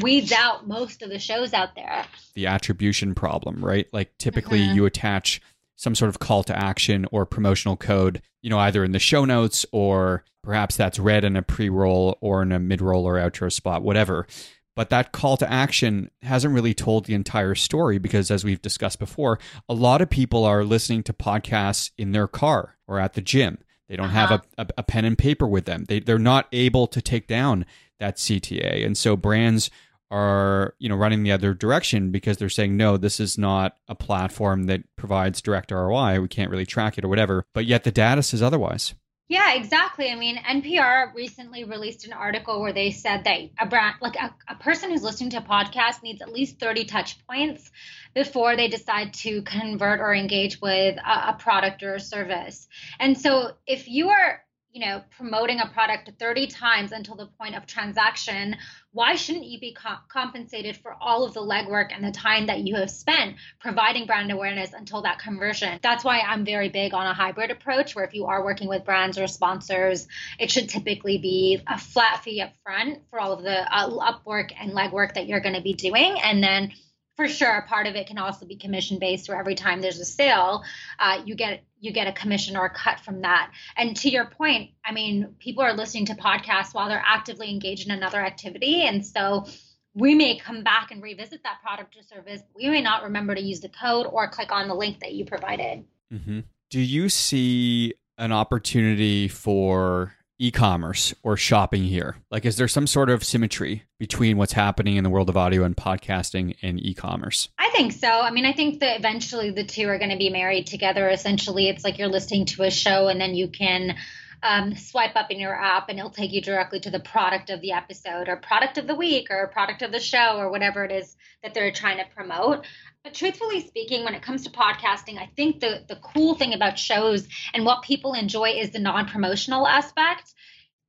weeds 0.00 0.32
out 0.32 0.66
most 0.66 1.02
of 1.02 1.10
the 1.10 1.18
shows 1.18 1.52
out 1.52 1.74
there. 1.76 2.04
The 2.34 2.46
attribution 2.46 3.14
problem, 3.14 3.64
right? 3.64 3.86
Like 3.92 4.16
typically 4.18 4.60
Mhm. 4.60 4.74
you 4.74 4.86
attach 4.86 5.40
some 5.76 5.94
sort 5.94 6.08
of 6.08 6.18
call 6.18 6.42
to 6.44 6.56
action 6.56 7.06
or 7.12 7.26
promotional 7.26 7.76
code, 7.76 8.22
you 8.42 8.50
know, 8.50 8.58
either 8.58 8.84
in 8.84 8.92
the 8.92 8.98
show 8.98 9.24
notes 9.24 9.64
or 9.72 10.24
perhaps 10.42 10.76
that's 10.76 10.98
read 10.98 11.24
in 11.24 11.36
a 11.36 11.42
pre 11.42 11.68
roll 11.68 12.18
or 12.20 12.42
in 12.42 12.52
a 12.52 12.58
mid 12.58 12.82
roll 12.82 13.06
or 13.06 13.14
outro 13.14 13.50
spot, 13.50 13.82
whatever. 13.82 14.26
But 14.74 14.90
that 14.90 15.12
call 15.12 15.36
to 15.36 15.50
action 15.50 16.10
hasn't 16.22 16.54
really 16.54 16.72
told 16.72 17.04
the 17.04 17.14
entire 17.14 17.54
story 17.54 17.98
because, 17.98 18.30
as 18.30 18.42
we've 18.42 18.62
discussed 18.62 18.98
before, 18.98 19.38
a 19.68 19.74
lot 19.74 20.00
of 20.00 20.08
people 20.08 20.44
are 20.44 20.64
listening 20.64 21.02
to 21.04 21.12
podcasts 21.12 21.90
in 21.98 22.12
their 22.12 22.26
car 22.26 22.76
or 22.88 22.98
at 22.98 23.12
the 23.12 23.20
gym. 23.20 23.58
They 23.88 23.96
don't 23.96 24.08
have 24.08 24.30
a, 24.30 24.34
uh-huh. 24.34 24.42
a, 24.58 24.66
a 24.78 24.82
pen 24.82 25.04
and 25.04 25.18
paper 25.18 25.46
with 25.46 25.66
them. 25.66 25.84
They, 25.84 26.00
they're 26.00 26.18
not 26.18 26.48
able 26.52 26.86
to 26.86 27.02
take 27.02 27.26
down 27.26 27.66
that 28.00 28.16
CTA. 28.16 28.86
And 28.86 28.96
so 28.96 29.16
brands 29.16 29.70
are 30.12 30.74
you 30.78 30.88
know 30.88 30.94
running 30.94 31.22
the 31.22 31.32
other 31.32 31.54
direction 31.54 32.10
because 32.10 32.36
they're 32.36 32.50
saying 32.50 32.76
no 32.76 32.96
this 32.96 33.18
is 33.18 33.38
not 33.38 33.78
a 33.88 33.94
platform 33.94 34.64
that 34.64 34.82
provides 34.94 35.40
direct 35.40 35.70
ROI 35.70 36.20
we 36.20 36.28
can't 36.28 36.50
really 36.50 36.66
track 36.66 36.98
it 36.98 37.04
or 37.04 37.08
whatever 37.08 37.46
but 37.54 37.64
yet 37.64 37.82
the 37.82 37.90
data 37.90 38.22
says 38.22 38.42
otherwise 38.42 38.94
Yeah, 39.28 39.54
exactly. 39.54 40.10
I 40.10 40.14
mean, 40.14 40.36
NPR 40.36 41.14
recently 41.14 41.64
released 41.64 42.04
an 42.04 42.12
article 42.12 42.60
where 42.60 42.74
they 42.74 42.90
said 42.90 43.24
that 43.24 43.38
a 43.58 43.64
brand, 43.64 43.96
like 44.02 44.16
a, 44.16 44.34
a 44.46 44.56
person 44.56 44.90
who's 44.90 45.02
listening 45.02 45.30
to 45.30 45.38
a 45.38 45.42
podcast, 45.42 46.02
needs 46.02 46.20
at 46.20 46.30
least 46.30 46.60
30 46.60 46.84
touch 46.84 47.16
points 47.26 47.70
before 48.14 48.56
they 48.56 48.68
decide 48.68 49.14
to 49.14 49.40
convert 49.40 50.00
or 50.00 50.14
engage 50.14 50.60
with 50.60 50.98
a, 50.98 51.30
a 51.30 51.36
product 51.38 51.82
or 51.82 51.94
a 51.94 52.00
service. 52.00 52.68
And 53.00 53.16
so 53.16 53.52
if 53.66 53.88
you 53.88 54.10
are 54.10 54.42
you 54.72 54.84
know 54.84 55.02
promoting 55.16 55.60
a 55.60 55.68
product 55.68 56.10
30 56.18 56.46
times 56.46 56.92
until 56.92 57.14
the 57.14 57.26
point 57.26 57.54
of 57.54 57.66
transaction 57.66 58.56
why 58.92 59.14
shouldn't 59.14 59.46
you 59.46 59.58
be 59.58 59.72
co- 59.72 59.96
compensated 60.08 60.76
for 60.76 60.94
all 61.00 61.24
of 61.24 61.32
the 61.32 61.40
legwork 61.40 61.94
and 61.94 62.04
the 62.04 62.10
time 62.10 62.46
that 62.46 62.60
you 62.60 62.76
have 62.76 62.90
spent 62.90 63.36
providing 63.58 64.06
brand 64.06 64.30
awareness 64.30 64.74
until 64.74 65.00
that 65.00 65.18
conversion? 65.18 65.78
That's 65.82 66.04
why 66.04 66.20
i'm 66.20 66.44
very 66.44 66.68
big 66.68 66.94
on 66.94 67.06
a 67.06 67.14
hybrid 67.14 67.50
approach 67.50 67.94
where 67.94 68.04
if 68.04 68.14
you 68.14 68.26
are 68.26 68.44
working 68.44 68.68
with 68.68 68.84
brands 68.84 69.18
or 69.18 69.26
sponsors 69.26 70.08
it 70.38 70.50
should 70.50 70.68
typically 70.68 71.18
be 71.18 71.62
a 71.66 71.78
flat 71.78 72.22
fee 72.22 72.40
up 72.40 72.52
front 72.62 73.00
for 73.10 73.20
all 73.20 73.32
of 73.32 73.42
the 73.42 73.74
uh, 73.74 73.88
upwork 73.90 74.52
and 74.58 74.72
legwork 74.72 75.14
that 75.14 75.26
you're 75.26 75.40
going 75.40 75.54
to 75.54 75.62
be 75.62 75.74
doing. 75.74 76.18
And 76.22 76.42
then 76.42 76.72
for 77.16 77.28
sure 77.28 77.64
part 77.68 77.86
of 77.86 77.94
it 77.94 78.06
can 78.06 78.18
also 78.18 78.46
be 78.46 78.56
commission 78.56 78.98
based 78.98 79.28
where 79.28 79.38
every 79.38 79.54
time 79.54 79.80
there's 79.80 79.98
a 79.98 80.04
sale 80.04 80.62
uh, 80.98 81.22
you 81.24 81.34
get 81.34 81.64
you 81.80 81.92
get 81.92 82.06
a 82.06 82.12
commission 82.12 82.56
or 82.56 82.66
a 82.66 82.70
cut 82.70 83.00
from 83.00 83.22
that. 83.22 83.50
And 83.76 83.96
to 83.98 84.10
your 84.10 84.26
point 84.26 84.70
i 84.84 84.92
mean 84.92 85.34
people 85.38 85.62
are 85.62 85.74
listening 85.74 86.06
to 86.06 86.14
podcasts 86.14 86.74
while 86.74 86.88
they're 86.88 87.02
actively 87.04 87.50
engaged 87.50 87.86
in 87.86 87.92
another 87.92 88.20
activity 88.20 88.82
and 88.82 89.04
so 89.04 89.46
we 89.94 90.14
may 90.14 90.38
come 90.38 90.62
back 90.62 90.90
and 90.90 91.02
revisit 91.02 91.42
that 91.42 91.60
product 91.62 91.96
or 91.96 92.02
service. 92.02 92.40
We 92.56 92.68
may 92.70 92.80
not 92.80 93.02
remember 93.02 93.34
to 93.34 93.42
use 93.42 93.60
the 93.60 93.68
code 93.68 94.06
or 94.06 94.26
click 94.28 94.50
on 94.50 94.66
the 94.66 94.74
link 94.74 95.00
that 95.00 95.12
you 95.12 95.26
provided. 95.26 95.84
Mm-hmm. 96.12 96.40
do 96.68 96.80
you 96.80 97.08
see 97.08 97.94
an 98.18 98.32
opportunity 98.32 99.28
for 99.28 100.14
e-commerce 100.38 101.14
or 101.22 101.36
shopping 101.36 101.84
here? 101.84 102.16
Like 102.30 102.44
is 102.44 102.56
there 102.56 102.68
some 102.68 102.86
sort 102.86 103.10
of 103.10 103.24
symmetry 103.24 103.84
between 103.98 104.36
what's 104.36 104.52
happening 104.52 104.96
in 104.96 105.04
the 105.04 105.10
world 105.10 105.28
of 105.28 105.36
audio 105.36 105.64
and 105.64 105.76
podcasting 105.76 106.56
and 106.62 106.80
e-commerce? 106.80 107.48
I 107.58 107.70
think 107.70 107.92
so. 107.92 108.08
I 108.08 108.30
mean, 108.30 108.44
I 108.44 108.52
think 108.52 108.80
that 108.80 108.98
eventually 108.98 109.50
the 109.50 109.64
two 109.64 109.88
are 109.88 109.98
going 109.98 110.10
to 110.10 110.16
be 110.16 110.30
married 110.30 110.66
together. 110.66 111.08
Essentially, 111.08 111.68
it's 111.68 111.84
like 111.84 111.98
you're 111.98 112.08
listening 112.08 112.46
to 112.46 112.64
a 112.64 112.70
show 112.70 113.08
and 113.08 113.20
then 113.20 113.34
you 113.34 113.48
can 113.48 113.96
um, 114.42 114.74
swipe 114.74 115.14
up 115.14 115.30
in 115.30 115.38
your 115.38 115.54
app 115.54 115.88
and 115.88 115.98
it'll 115.98 116.10
take 116.10 116.32
you 116.32 116.40
directly 116.40 116.80
to 116.80 116.90
the 116.90 117.00
product 117.00 117.50
of 117.50 117.60
the 117.60 117.72
episode 117.72 118.28
or 118.28 118.36
product 118.36 118.76
of 118.76 118.86
the 118.86 118.94
week 118.94 119.28
or 119.30 119.46
product 119.48 119.82
of 119.82 119.92
the 119.92 120.00
show 120.00 120.36
or 120.36 120.50
whatever 120.50 120.84
it 120.84 120.90
is 120.90 121.16
that 121.42 121.54
they're 121.54 121.70
trying 121.70 121.98
to 121.98 122.04
promote. 122.14 122.66
But 123.04 123.14
truthfully 123.14 123.60
speaking, 123.60 124.04
when 124.04 124.14
it 124.14 124.22
comes 124.22 124.44
to 124.44 124.50
podcasting, 124.50 125.18
I 125.18 125.30
think 125.36 125.60
the, 125.60 125.84
the 125.86 125.96
cool 125.96 126.34
thing 126.34 126.54
about 126.54 126.78
shows 126.78 127.26
and 127.54 127.64
what 127.64 127.82
people 127.82 128.14
enjoy 128.14 128.50
is 128.50 128.70
the 128.70 128.78
non 128.78 129.06
promotional 129.06 129.66
aspect. 129.66 130.34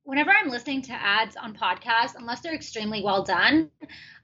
Whenever 0.02 0.30
I'm 0.30 0.50
listening 0.50 0.82
to 0.82 0.92
ads 0.92 1.34
on 1.36 1.56
podcasts, 1.56 2.14
unless 2.16 2.40
they're 2.40 2.54
extremely 2.54 3.02
well 3.02 3.22
done, 3.22 3.70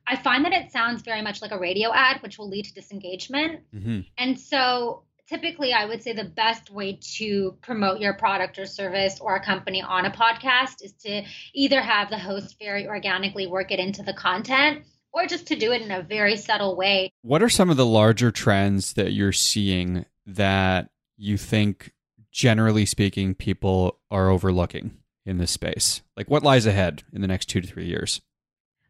I 0.06 0.16
find 0.16 0.44
that 0.44 0.52
it 0.52 0.72
sounds 0.72 1.02
very 1.02 1.22
much 1.22 1.40
like 1.40 1.52
a 1.52 1.58
radio 1.58 1.92
ad, 1.92 2.20
which 2.22 2.36
will 2.36 2.48
lead 2.48 2.66
to 2.66 2.74
disengagement. 2.74 3.60
Mm-hmm. 3.74 4.00
And 4.18 4.38
so 4.38 5.04
typically 5.30 5.72
I 5.72 5.84
would 5.84 6.02
say 6.02 6.12
the 6.12 6.24
best 6.24 6.70
way 6.70 6.98
to 7.16 7.56
promote 7.62 8.00
your 8.00 8.14
product 8.14 8.58
or 8.58 8.66
service 8.66 9.20
or 9.20 9.36
a 9.36 9.44
company 9.44 9.80
on 9.80 10.04
a 10.04 10.10
podcast 10.10 10.82
is 10.82 10.92
to 11.04 11.22
either 11.54 11.80
have 11.80 12.10
the 12.10 12.18
host 12.18 12.56
very 12.58 12.88
organically 12.88 13.46
work 13.46 13.70
it 13.70 13.78
into 13.78 14.02
the 14.02 14.12
content 14.12 14.84
or 15.12 15.26
just 15.26 15.46
to 15.46 15.56
do 15.56 15.70
it 15.72 15.82
in 15.82 15.92
a 15.92 16.02
very 16.02 16.36
subtle 16.36 16.76
way. 16.76 17.12
What 17.22 17.42
are 17.42 17.48
some 17.48 17.70
of 17.70 17.76
the 17.76 17.86
larger 17.86 18.32
trends 18.32 18.94
that 18.94 19.12
you're 19.12 19.32
seeing 19.32 20.04
that 20.26 20.90
you 21.16 21.36
think, 21.36 21.92
generally 22.32 22.84
speaking, 22.84 23.34
people 23.34 23.98
are 24.10 24.30
overlooking 24.30 24.98
in 25.24 25.38
this 25.38 25.52
space? 25.52 26.02
Like, 26.16 26.28
what 26.28 26.42
lies 26.42 26.66
ahead 26.66 27.04
in 27.12 27.20
the 27.20 27.28
next 27.28 27.46
two 27.46 27.60
to 27.60 27.68
three 27.68 27.86
years? 27.86 28.20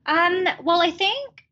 Um, 0.06 0.46
well, 0.62 0.80
I 0.80 0.90
think 0.90 1.44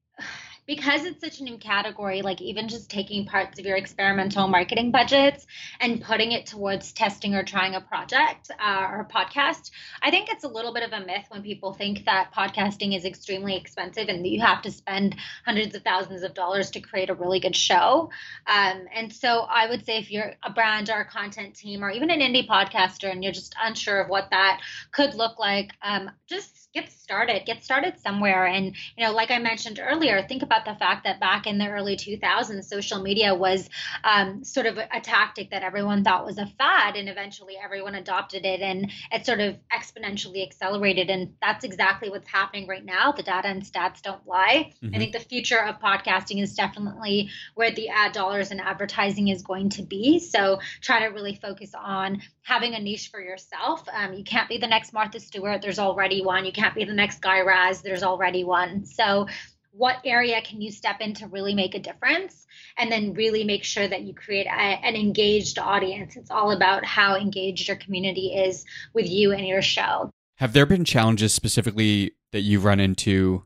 because 0.69 1.07
it's 1.07 1.21
such 1.21 1.41
a 1.41 1.43
new 1.43 1.57
category, 1.57 2.21
like 2.21 2.43
even 2.43 2.69
just 2.69 2.91
taking 2.91 3.25
parts 3.25 3.59
of 3.59 3.65
your 3.65 3.79
experimental 3.79 4.47
marketing 4.47 4.91
budgets 4.91 5.47
and 5.81 6.03
putting 6.03 6.33
it 6.33 6.45
towards 6.45 6.93
testing 6.93 7.35
or 7.35 7.43
trying 7.43 7.75
a 7.75 7.81
project 7.81 8.51
uh, 8.61 8.87
or 8.91 9.09
podcast, 9.11 9.71
I 10.03 10.11
think 10.11 10.29
it's 10.29 10.45
a 10.45 10.49
little 10.49 10.75
bit 10.75 10.83
of 10.83 10.93
a 10.93 11.05
myth 11.05 11.25
when 11.31 11.43
people 11.43 11.73
think 11.73 12.05
that 12.05 12.33
podcasting 12.37 12.95
is 12.95 13.07
extremely 13.07 13.57
expensive 13.57 14.09
and 14.09 14.23
that 14.23 14.29
you 14.29 14.43
have 14.43 14.61
to 14.63 14.71
spend 14.71 15.17
hundreds 15.47 15.75
of 15.75 15.83
thousands 15.83 16.23
of 16.23 16.35
dollars 16.35 16.71
to 16.73 16.81
create 16.81 17.09
a 17.09 17.15
really 17.15 17.41
good 17.41 17.57
show. 17.57 18.11
Um, 18.47 18.85
and 18.95 19.11
so 19.11 19.47
I 19.51 19.71
would 19.71 19.87
say 19.87 19.97
if 19.97 20.11
you're 20.11 20.35
a 20.43 20.53
brand 20.53 20.91
or 20.91 21.01
a 21.01 21.07
content 21.07 21.55
team 21.55 21.83
or 21.83 21.91
even 21.91 22.11
an 22.11 22.21
indie 22.21 22.47
podcaster 22.47 23.11
and 23.11 23.25
you're 23.25 23.33
just 23.33 23.55
unsure 23.59 24.03
of 24.03 24.11
what 24.11 24.29
that 24.33 24.61
could 24.93 25.15
look 25.15 25.39
like, 25.39 25.73
um, 25.81 26.11
just 26.27 26.59
get 26.75 26.91
started 26.93 27.47
get 27.47 27.65
started 27.65 27.99
somewhere 27.99 28.47
and 28.47 28.77
you 28.97 29.05
know 29.05 29.13
like 29.13 29.31
i 29.31 29.39
mentioned 29.39 29.81
earlier 29.83 30.23
think 30.29 30.43
about 30.43 30.58
the 30.64 30.75
fact 30.75 31.05
that 31.05 31.21
back 31.21 31.47
in 31.47 31.59
the 31.59 31.68
early 31.68 31.97
2000s 31.97 32.64
social 32.64 33.01
media 33.01 33.35
was 33.35 33.68
um, 34.05 34.44
sort 34.44 34.66
of 34.66 34.79
a, 34.79 34.88
a, 34.94 35.01
tactic 35.01 35.51
that 35.51 35.62
everyone 35.62 36.05
thought 36.05 36.27
was 36.27 36.38
a 36.38 36.47
fad 36.59 36.97
and 36.97 37.09
eventually 37.09 37.57
everyone 37.62 37.94
adopted 37.94 38.44
it 38.44 38.61
and 38.61 38.90
it 39.12 39.25
sort 39.25 39.40
of 39.40 39.57
exponentially 39.73 40.44
accelerated 40.44 41.09
and 41.09 41.33
that's 41.40 41.64
exactly 41.64 42.11
what's 42.11 42.29
happening 42.29 42.66
right 42.66 42.85
now 42.85 43.12
the 43.12 43.23
data 43.23 43.49
and 43.49 43.62
stats 43.62 44.03
don't 44.03 44.27
lie 44.27 44.73
mm-hmm. 44.83 44.94
i 44.94 44.99
think 44.99 45.12
the 45.12 45.21
future 45.21 45.62
of 45.62 45.79
podcasting 45.81 46.42
is 46.42 46.55
definitely 46.55 47.31
where 47.55 47.71
the 47.71 47.88
ad 47.88 48.12
dollars 48.12 48.51
and 48.51 48.61
advertising 48.61 49.29
is 49.29 49.42
going 49.42 49.68
to 49.68 49.83
be 49.83 50.18
so 50.18 50.59
try 50.81 51.01
to 51.01 51.07
really 51.07 51.35
focus 51.35 51.73
on 51.75 52.21
having 52.42 52.75
a 52.75 52.81
niche 52.81 53.09
for 53.11 53.21
yourself 53.21 53.85
um, 53.94 54.12
you 54.12 54.25
can't 54.25 54.49
be 54.49 54.59
the 54.59 54.66
next 54.66 54.92
martha 54.92 55.21
stewart 55.21 55.62
there's 55.62 55.79
already 55.79 56.23
one 56.23 56.44
you 56.44 56.53
can't 56.53 56.75
be 56.75 56.85
the 56.85 56.92
next 56.92 57.21
Guy 57.21 57.40
Raz. 57.40 57.83
There's 57.83 58.03
already 58.03 58.44
one. 58.44 58.85
So, 58.85 59.27
what 59.73 59.97
area 60.05 60.41
can 60.43 60.61
you 60.61 60.71
step 60.71 61.01
in 61.01 61.15
to 61.15 61.27
really 61.27 61.55
make 61.55 61.75
a 61.75 61.79
difference? 61.79 62.47
And 62.77 62.91
then 62.91 63.15
really 63.15 63.45
make 63.45 63.65
sure 63.65 63.87
that 63.87 64.03
you 64.03 64.15
create 64.15 64.47
a, 64.47 64.51
an 64.51 64.97
engaged 64.97 65.59
audience. 65.59 66.17
It's 66.17 66.31
all 66.31 66.51
about 66.51 66.85
how 66.85 67.17
engaged 67.17 67.69
your 67.69 67.77
community 67.77 68.35
is 68.35 68.65
with 68.95 69.09
you 69.09 69.33
and 69.33 69.47
your 69.47 69.63
show. 69.63 70.11
Have 70.37 70.53
there 70.53 70.67
been 70.67 70.85
challenges 70.85 71.35
specifically 71.35 72.13
that 72.33 72.41
you've 72.41 72.65
run 72.65 72.81
into 72.81 73.45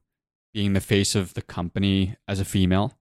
being 0.53 0.75
the 0.75 0.81
face 0.81 1.15
of 1.15 1.35
the 1.35 1.43
company 1.43 2.17
as 2.29 2.41
a 2.41 2.45
female? 2.45 2.95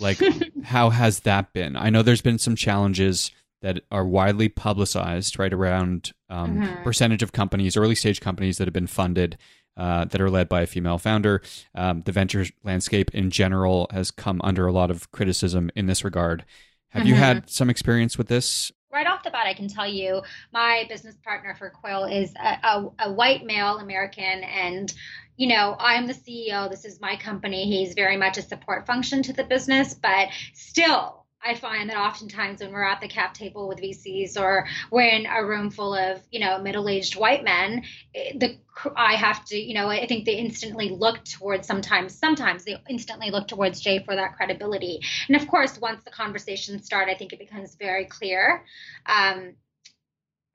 Like, 0.00 0.20
how 0.64 0.90
has 0.90 1.20
that 1.20 1.52
been? 1.52 1.76
I 1.76 1.90
know 1.90 2.02
there's 2.02 2.22
been 2.22 2.38
some 2.38 2.56
challenges 2.56 3.30
that 3.62 3.80
are 3.90 4.04
widely 4.04 4.48
publicized 4.48 5.38
right 5.38 5.52
around 5.52 6.12
um, 6.28 6.58
mm-hmm. 6.58 6.82
percentage 6.82 7.22
of 7.22 7.32
companies, 7.32 7.76
early 7.76 7.94
stage 7.94 8.20
companies 8.20 8.58
that 8.58 8.66
have 8.66 8.74
been 8.74 8.86
funded 8.86 9.38
uh, 9.76 10.04
that 10.06 10.20
are 10.20 10.30
led 10.30 10.48
by 10.48 10.62
a 10.62 10.66
female 10.66 10.98
founder. 10.98 11.42
Um, 11.74 12.02
the 12.02 12.12
venture 12.12 12.46
landscape 12.64 13.14
in 13.14 13.30
general 13.30 13.88
has 13.92 14.10
come 14.10 14.40
under 14.42 14.66
a 14.66 14.72
lot 14.72 14.90
of 14.90 15.10
criticism 15.12 15.70
in 15.74 15.86
this 15.86 16.04
regard. 16.04 16.44
Have 16.88 17.02
mm-hmm. 17.02 17.08
you 17.08 17.14
had 17.16 17.50
some 17.50 17.68
experience 17.68 18.16
with 18.16 18.28
this? 18.28 18.72
Right 18.92 19.06
off 19.06 19.22
the 19.22 19.30
bat, 19.30 19.46
I 19.46 19.52
can 19.52 19.68
tell 19.68 19.86
you 19.86 20.22
my 20.52 20.86
business 20.88 21.16
partner 21.22 21.54
for 21.54 21.68
Quill 21.68 22.04
is 22.04 22.32
a, 22.36 22.66
a, 22.66 22.90
a 23.00 23.12
white 23.12 23.44
male 23.44 23.78
American, 23.78 24.24
and 24.24 24.92
you 25.36 25.48
know, 25.48 25.76
I'm 25.78 26.06
the 26.06 26.14
CEO. 26.14 26.70
This 26.70 26.86
is 26.86 26.98
my 27.00 27.16
company. 27.16 27.66
He's 27.66 27.92
very 27.92 28.16
much 28.16 28.38
a 28.38 28.42
support 28.42 28.86
function 28.86 29.22
to 29.24 29.34
the 29.34 29.44
business, 29.44 29.92
but 29.92 30.28
still, 30.54 31.25
I 31.46 31.54
find 31.54 31.88
that 31.90 31.96
oftentimes 31.96 32.60
when 32.60 32.72
we're 32.72 32.82
at 32.82 33.00
the 33.00 33.08
cap 33.08 33.34
table 33.34 33.68
with 33.68 33.78
VCs 33.78 34.38
or 34.38 34.66
we're 34.90 35.08
in 35.08 35.26
a 35.26 35.44
room 35.44 35.70
full 35.70 35.94
of, 35.94 36.20
you 36.30 36.40
know, 36.40 36.58
middle-aged 36.58 37.16
white 37.16 37.44
men, 37.44 37.84
eh, 38.14 38.32
the 38.36 38.58
I 38.94 39.14
have 39.14 39.44
to, 39.46 39.56
you 39.56 39.74
know, 39.74 39.88
I 39.88 40.06
think 40.06 40.24
they 40.24 40.34
instantly 40.34 40.90
look 40.90 41.24
towards 41.24 41.66
sometimes, 41.66 42.18
sometimes 42.18 42.64
they 42.64 42.76
instantly 42.90 43.30
look 43.30 43.48
towards 43.48 43.80
Jay 43.80 44.02
for 44.04 44.16
that 44.16 44.36
credibility. 44.36 45.00
And 45.28 45.36
of 45.36 45.48
course, 45.48 45.78
once 45.80 46.02
the 46.04 46.10
conversations 46.10 46.84
start, 46.84 47.08
I 47.08 47.14
think 47.14 47.32
it 47.32 47.38
becomes 47.38 47.76
very 47.76 48.04
clear. 48.06 48.64
Um, 49.06 49.54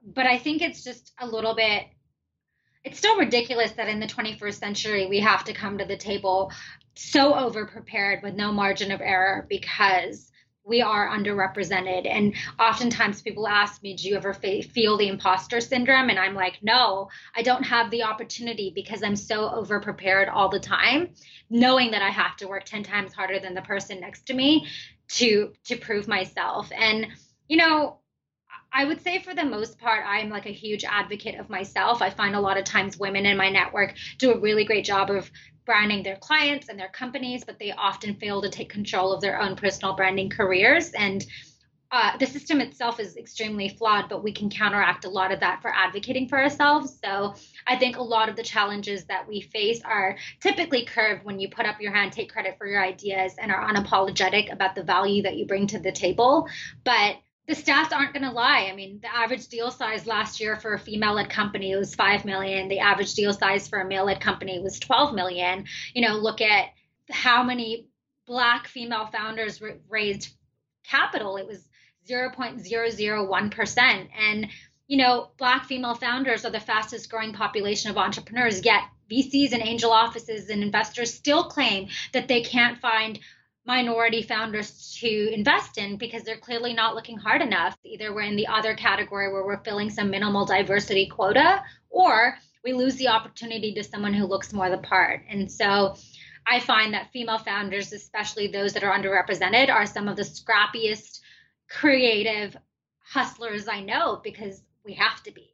but 0.03 0.27
I 0.27 0.37
think 0.37 0.61
it's 0.61 0.83
just 0.83 1.13
a 1.19 1.25
little 1.25 1.55
bit 1.55 1.85
it's 2.83 2.97
still 2.97 3.17
ridiculous 3.17 3.73
that 3.73 3.87
in 3.87 3.99
the 3.99 4.07
21st 4.07 4.55
century 4.55 5.05
we 5.05 5.19
have 5.19 5.43
to 5.43 5.53
come 5.53 5.77
to 5.77 5.85
the 5.85 5.97
table 5.97 6.51
so 6.95 7.35
over 7.35 7.65
prepared 7.65 8.23
with 8.23 8.33
no 8.33 8.51
margin 8.51 8.91
of 8.91 9.01
error 9.01 9.45
because 9.49 10.30
we 10.63 10.81
are 10.81 11.09
underrepresented. 11.09 12.07
And 12.07 12.35
oftentimes 12.59 13.21
people 13.21 13.47
ask 13.47 13.81
me, 13.81 13.95
Do 13.95 14.07
you 14.07 14.15
ever 14.15 14.33
fe- 14.33 14.61
feel 14.61 14.97
the 14.97 15.07
imposter 15.07 15.59
syndrome? 15.59 16.09
And 16.09 16.19
I'm 16.19 16.35
like, 16.35 16.59
No, 16.61 17.09
I 17.35 17.41
don't 17.41 17.63
have 17.63 17.89
the 17.91 18.03
opportunity 18.03 18.71
because 18.73 19.03
I'm 19.03 19.15
so 19.15 19.49
overprepared 19.49 20.31
all 20.31 20.49
the 20.49 20.59
time, 20.59 21.09
knowing 21.49 21.91
that 21.91 22.01
I 22.01 22.09
have 22.09 22.35
to 22.37 22.47
work 22.47 22.65
10 22.65 22.83
times 22.83 23.13
harder 23.13 23.39
than 23.39 23.53
the 23.53 23.61
person 23.61 23.99
next 23.99 24.27
to 24.27 24.33
me 24.33 24.67
to 25.09 25.53
to 25.65 25.75
prove 25.77 26.07
myself. 26.07 26.71
And, 26.75 27.07
you 27.47 27.57
know, 27.57 27.97
I 28.73 28.85
would 28.85 29.01
say 29.01 29.19
for 29.19 29.33
the 29.35 29.43
most 29.43 29.79
part, 29.79 30.05
I'm 30.07 30.29
like 30.29 30.45
a 30.45 30.51
huge 30.53 30.85
advocate 30.85 31.39
of 31.39 31.49
myself. 31.49 32.01
I 32.01 32.09
find 32.09 32.35
a 32.35 32.39
lot 32.39 32.57
of 32.57 32.63
times 32.63 32.97
women 32.97 33.25
in 33.25 33.35
my 33.35 33.49
network 33.49 33.95
do 34.17 34.31
a 34.31 34.39
really 34.39 34.63
great 34.63 34.85
job 34.85 35.09
of 35.09 35.29
branding 35.65 36.03
their 36.03 36.17
clients 36.17 36.69
and 36.69 36.79
their 36.79 36.89
companies, 36.89 37.43
but 37.43 37.59
they 37.59 37.71
often 37.71 38.15
fail 38.15 38.41
to 38.41 38.49
take 38.49 38.69
control 38.69 39.11
of 39.11 39.21
their 39.21 39.39
own 39.39 39.55
personal 39.55 39.95
branding 39.95 40.29
careers. 40.29 40.91
And 40.91 41.25
uh, 41.91 42.17
the 42.17 42.25
system 42.25 42.61
itself 42.61 43.01
is 43.01 43.17
extremely 43.17 43.67
flawed, 43.67 44.07
but 44.07 44.23
we 44.23 44.31
can 44.31 44.49
counteract 44.49 45.03
a 45.03 45.09
lot 45.09 45.31
of 45.31 45.41
that 45.41 45.61
for 45.61 45.73
advocating 45.73 46.27
for 46.27 46.41
ourselves. 46.41 46.97
So 47.03 47.35
I 47.67 47.75
think 47.75 47.97
a 47.97 48.01
lot 48.01 48.29
of 48.29 48.37
the 48.37 48.43
challenges 48.43 49.03
that 49.05 49.27
we 49.27 49.41
face 49.41 49.81
are 49.83 50.17
typically 50.39 50.85
curved 50.85 51.25
when 51.25 51.37
you 51.37 51.49
put 51.49 51.65
up 51.65 51.81
your 51.81 51.91
hand, 51.91 52.13
take 52.13 52.31
credit 52.31 52.57
for 52.57 52.65
your 52.65 52.81
ideas, 52.81 53.33
and 53.37 53.51
are 53.51 53.67
unapologetic 53.67 54.51
about 54.53 54.73
the 54.73 54.83
value 54.83 55.21
that 55.23 55.35
you 55.35 55.45
bring 55.45 55.67
to 55.67 55.79
the 55.79 55.91
table. 55.91 56.47
But 56.85 57.17
the 57.47 57.55
stats 57.55 57.91
aren't 57.91 58.13
going 58.13 58.23
to 58.23 58.31
lie. 58.31 58.69
I 58.71 58.75
mean, 58.75 58.99
the 59.01 59.13
average 59.13 59.47
deal 59.47 59.71
size 59.71 60.05
last 60.05 60.39
year 60.39 60.55
for 60.55 60.73
a 60.73 60.79
female-led 60.79 61.29
company 61.29 61.75
was 61.75 61.95
five 61.95 62.23
million. 62.23 62.67
The 62.67 62.79
average 62.79 63.13
deal 63.13 63.33
size 63.33 63.67
for 63.67 63.81
a 63.81 63.87
male-led 63.87 64.21
company 64.21 64.59
was 64.59 64.79
12 64.79 65.15
million. 65.15 65.65
You 65.93 66.07
know, 66.07 66.17
look 66.17 66.41
at 66.41 66.69
how 67.09 67.43
many 67.43 67.87
black 68.25 68.67
female 68.67 69.07
founders 69.07 69.61
raised 69.89 70.33
capital. 70.83 71.37
It 71.37 71.47
was 71.47 71.67
0.001%. 72.07 74.07
And, 74.17 74.47
you 74.87 74.97
know, 74.97 75.31
Black 75.37 75.65
female 75.65 75.95
founders 75.95 76.45
are 76.45 76.51
the 76.51 76.59
fastest 76.59 77.09
growing 77.09 77.33
population 77.33 77.91
of 77.91 77.97
entrepreneurs, 77.97 78.65
yet 78.65 78.83
VCs 79.09 79.51
and 79.51 79.61
angel 79.61 79.91
offices 79.91 80.49
and 80.49 80.63
investors 80.63 81.13
still 81.13 81.45
claim 81.45 81.89
that 82.13 82.27
they 82.27 82.41
can't 82.41 82.79
find 82.79 83.19
minority 83.65 84.21
founders 84.23 84.97
to 84.99 85.33
invest 85.33 85.77
in 85.77 85.97
because 85.97 86.23
they're 86.23 86.37
clearly 86.37 86.73
not 86.73 86.95
looking 86.95 87.17
hard 87.17 87.41
enough. 87.41 87.75
Either 87.83 88.13
we're 88.13 88.21
in 88.21 88.35
the 88.35 88.47
other 88.47 88.75
category 88.75 89.31
where 89.31 89.45
we're 89.45 89.63
filling 89.63 89.89
some 89.89 90.09
minimal 90.09 90.45
diversity 90.45 91.07
quota, 91.07 91.63
or 91.89 92.35
we 92.63 92.73
lose 92.73 92.95
the 92.95 93.07
opportunity 93.07 93.73
to 93.73 93.83
someone 93.83 94.13
who 94.13 94.25
looks 94.25 94.53
more 94.53 94.69
the 94.69 94.77
part. 94.77 95.21
And 95.29 95.51
so 95.51 95.95
I 96.47 96.59
find 96.59 96.93
that 96.93 97.11
female 97.11 97.37
founders, 97.37 97.93
especially 97.93 98.47
those 98.47 98.73
that 98.73 98.83
are 98.83 98.97
underrepresented, 98.97 99.69
are 99.69 99.85
some 99.85 100.07
of 100.07 100.15
the 100.15 100.23
scrappiest 100.23 101.19
creative 101.69 102.57
hustlers 102.99 103.67
I 103.67 103.81
know 103.81 104.19
because 104.23 104.61
we 104.83 104.93
have 104.93 105.21
to 105.23 105.31
be. 105.31 105.53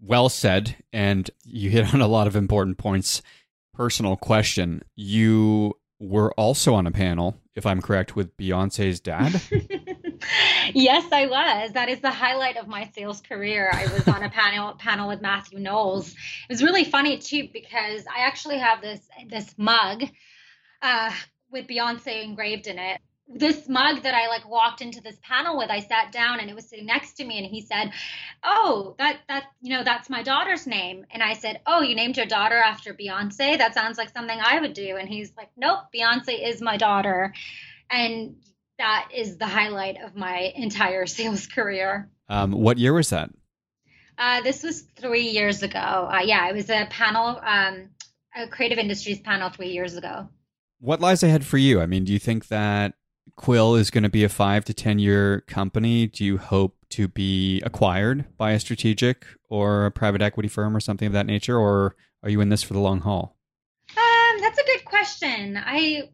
Well 0.00 0.28
said. 0.28 0.76
And 0.92 1.28
you 1.44 1.70
hit 1.70 1.92
on 1.92 2.00
a 2.00 2.06
lot 2.06 2.26
of 2.26 2.36
important 2.36 2.78
points. 2.78 3.22
Personal 3.74 4.16
question. 4.16 4.82
You 4.94 5.74
were 6.00 6.32
also 6.34 6.74
on 6.74 6.86
a 6.86 6.92
panel, 6.92 7.36
if 7.58 7.66
I'm 7.66 7.82
correct, 7.82 8.16
with 8.16 8.34
Beyonce's 8.36 9.00
dad. 9.00 9.40
yes, 10.74 11.04
I 11.12 11.26
was. 11.26 11.72
That 11.72 11.88
is 11.88 12.00
the 12.00 12.10
highlight 12.10 12.56
of 12.56 12.68
my 12.68 12.88
sales 12.94 13.20
career. 13.20 13.70
I 13.72 13.92
was 13.92 14.06
on 14.06 14.22
a 14.22 14.30
panel 14.40 14.74
panel 14.74 15.08
with 15.08 15.20
Matthew 15.20 15.58
Knowles. 15.58 16.10
It 16.12 16.16
was 16.48 16.62
really 16.62 16.84
funny 16.84 17.18
too 17.18 17.48
because 17.52 18.06
I 18.06 18.20
actually 18.20 18.58
have 18.58 18.80
this 18.80 19.00
this 19.28 19.54
mug 19.58 20.04
uh, 20.80 21.12
with 21.50 21.66
Beyonce 21.66 22.22
engraved 22.22 22.68
in 22.68 22.78
it 22.78 23.00
this 23.28 23.68
mug 23.68 24.02
that 24.02 24.14
I 24.14 24.28
like 24.28 24.48
walked 24.48 24.80
into 24.80 25.02
this 25.02 25.18
panel 25.22 25.58
with, 25.58 25.70
I 25.70 25.80
sat 25.80 26.12
down 26.12 26.40
and 26.40 26.48
it 26.48 26.54
was 26.54 26.68
sitting 26.68 26.86
next 26.86 27.14
to 27.14 27.24
me 27.24 27.38
and 27.38 27.46
he 27.46 27.60
said, 27.60 27.92
"Oh, 28.42 28.94
that 28.98 29.18
that 29.28 29.44
you 29.60 29.76
know, 29.76 29.84
that's 29.84 30.08
my 30.08 30.22
daughter's 30.22 30.66
name." 30.66 31.04
And 31.10 31.22
I 31.22 31.34
said, 31.34 31.60
"Oh, 31.66 31.82
you 31.82 31.94
named 31.94 32.16
your 32.16 32.26
daughter 32.26 32.56
after 32.56 32.94
Beyonce? 32.94 33.58
That 33.58 33.74
sounds 33.74 33.98
like 33.98 34.10
something 34.10 34.38
I 34.40 34.60
would 34.60 34.72
do." 34.72 34.96
And 34.96 35.08
he's 35.08 35.32
like, 35.36 35.50
"Nope, 35.56 35.80
Beyonce 35.94 36.48
is 36.48 36.62
my 36.62 36.76
daughter." 36.76 37.34
And 37.90 38.36
that 38.78 39.10
is 39.14 39.36
the 39.36 39.46
highlight 39.46 40.00
of 40.02 40.16
my 40.16 40.52
entire 40.54 41.06
sales 41.18 41.46
career. 41.46 42.10
Um, 42.28 42.52
what 42.52 42.78
year 42.78 42.94
was 42.94 43.10
that? 43.10 43.30
Uh, 44.16 44.40
this 44.40 44.62
was 44.62 44.82
three 44.96 45.28
years 45.28 45.62
ago. 45.62 45.78
Uh, 45.78 46.22
yeah, 46.24 46.48
it 46.48 46.54
was 46.54 46.68
a 46.70 46.86
panel, 46.90 47.40
um, 47.44 47.90
a 48.34 48.48
creative 48.48 48.78
industries 48.78 49.20
panel 49.20 49.50
three 49.50 49.70
years 49.70 49.96
ago. 49.96 50.28
What 50.80 51.00
lies 51.00 51.22
ahead 51.22 51.44
for 51.44 51.58
you? 51.58 51.80
I 51.80 51.86
mean, 51.86 52.04
do 52.04 52.12
you 52.12 52.18
think 52.18 52.48
that 52.48 52.94
Quill 53.36 53.74
is 53.74 53.90
going 53.90 54.04
to 54.04 54.08
be 54.08 54.24
a 54.24 54.28
five 54.28 54.64
to 54.66 54.74
10 54.74 54.98
year 54.98 55.42
company, 55.42 56.06
do 56.06 56.24
you 56.24 56.38
hope 56.38 56.76
to 56.90 57.08
be 57.08 57.60
acquired 57.62 58.24
by 58.36 58.52
a 58.52 58.60
strategic 58.60 59.26
or 59.48 59.86
a 59.86 59.90
private 59.90 60.22
equity 60.22 60.48
firm 60.48 60.76
or 60.76 60.80
something 60.80 61.06
of 61.06 61.12
that 61.12 61.26
nature? 61.26 61.58
Or 61.58 61.96
are 62.22 62.30
you 62.30 62.40
in 62.40 62.48
this 62.48 62.62
for 62.62 62.72
the 62.72 62.80
long 62.80 63.00
haul? 63.00 63.36
Um, 63.96 64.40
that's 64.40 64.58
a 64.58 64.64
good 64.64 64.84
question. 64.84 65.56
I 65.56 66.10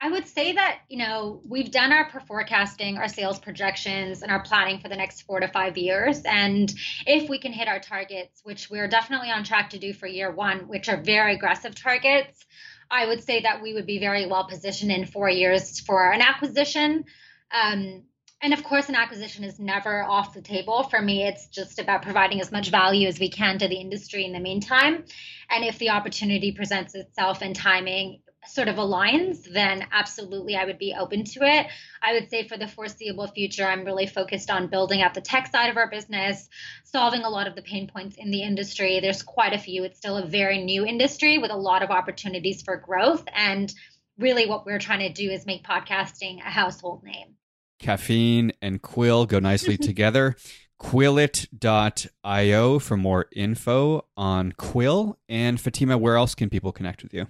I 0.00 0.10
would 0.10 0.26
say 0.26 0.52
that, 0.52 0.80
you 0.88 0.98
know, 0.98 1.40
we've 1.48 1.70
done 1.70 1.90
our 1.90 2.08
forecasting, 2.26 2.98
our 2.98 3.08
sales 3.08 3.38
projections, 3.38 4.22
and 4.22 4.30
our 4.30 4.42
planning 4.42 4.78
for 4.78 4.88
the 4.88 4.96
next 4.96 5.22
four 5.22 5.40
to 5.40 5.48
five 5.48 5.78
years. 5.78 6.20
And 6.24 6.72
if 7.06 7.30
we 7.30 7.38
can 7.38 7.52
hit 7.52 7.66
our 7.66 7.80
targets, 7.80 8.42
which 8.44 8.68
we're 8.68 8.88
definitely 8.88 9.30
on 9.30 9.42
track 9.42 9.70
to 9.70 9.78
do 9.78 9.94
for 9.94 10.06
year 10.06 10.30
one, 10.30 10.68
which 10.68 10.90
are 10.90 10.98
very 10.98 11.34
aggressive 11.34 11.74
targets, 11.74 12.44
I 12.90 13.06
would 13.06 13.22
say 13.22 13.42
that 13.42 13.62
we 13.62 13.74
would 13.74 13.86
be 13.86 13.98
very 13.98 14.26
well 14.26 14.46
positioned 14.48 14.92
in 14.92 15.06
four 15.06 15.28
years 15.28 15.80
for 15.80 16.10
an 16.10 16.20
acquisition. 16.20 17.04
Um, 17.50 18.04
and 18.42 18.52
of 18.52 18.62
course, 18.62 18.88
an 18.88 18.94
acquisition 18.94 19.44
is 19.44 19.58
never 19.58 20.04
off 20.04 20.34
the 20.34 20.42
table. 20.42 20.82
For 20.84 21.00
me, 21.00 21.26
it's 21.26 21.48
just 21.48 21.78
about 21.78 22.02
providing 22.02 22.40
as 22.40 22.52
much 22.52 22.70
value 22.70 23.08
as 23.08 23.18
we 23.18 23.30
can 23.30 23.58
to 23.58 23.68
the 23.68 23.80
industry 23.80 24.24
in 24.24 24.32
the 24.32 24.40
meantime. 24.40 25.04
And 25.50 25.64
if 25.64 25.78
the 25.78 25.90
opportunity 25.90 26.52
presents 26.52 26.94
itself 26.94 27.40
in 27.42 27.54
timing 27.54 28.20
sort 28.48 28.68
of 28.68 28.76
aligns, 28.76 29.44
then 29.52 29.86
absolutely 29.92 30.56
I 30.56 30.64
would 30.64 30.78
be 30.78 30.94
open 30.98 31.24
to 31.24 31.40
it. 31.42 31.66
I 32.02 32.12
would 32.12 32.30
say 32.30 32.46
for 32.46 32.56
the 32.56 32.68
foreseeable 32.68 33.26
future, 33.28 33.64
I'm 33.64 33.84
really 33.84 34.06
focused 34.06 34.50
on 34.50 34.68
building 34.68 35.02
out 35.02 35.14
the 35.14 35.20
tech 35.20 35.48
side 35.48 35.70
of 35.70 35.76
our 35.76 35.90
business, 35.90 36.48
solving 36.84 37.22
a 37.22 37.28
lot 37.28 37.46
of 37.46 37.54
the 37.54 37.62
pain 37.62 37.88
points 37.88 38.16
in 38.16 38.30
the 38.30 38.42
industry. 38.42 39.00
There's 39.00 39.22
quite 39.22 39.52
a 39.52 39.58
few. 39.58 39.84
It's 39.84 39.98
still 39.98 40.16
a 40.16 40.26
very 40.26 40.62
new 40.62 40.84
industry 40.84 41.38
with 41.38 41.50
a 41.50 41.56
lot 41.56 41.82
of 41.82 41.90
opportunities 41.90 42.62
for 42.62 42.76
growth. 42.76 43.24
And 43.34 43.72
really, 44.18 44.46
what 44.46 44.66
we're 44.66 44.78
trying 44.78 45.00
to 45.00 45.12
do 45.12 45.30
is 45.30 45.46
make 45.46 45.64
podcasting 45.64 46.38
a 46.38 46.50
household 46.50 47.02
name. 47.04 47.34
Caffeine 47.78 48.52
and 48.62 48.80
Quill 48.80 49.26
go 49.26 49.38
nicely 49.38 49.76
together. 49.78 50.36
Quillit.io 50.80 52.78
for 52.78 52.96
more 52.96 53.26
info 53.34 54.06
on 54.16 54.52
Quill. 54.52 55.18
And 55.28 55.60
Fatima, 55.60 55.96
where 55.98 56.16
else 56.16 56.34
can 56.34 56.50
people 56.50 56.72
connect 56.72 57.02
with 57.02 57.14
you? 57.14 57.28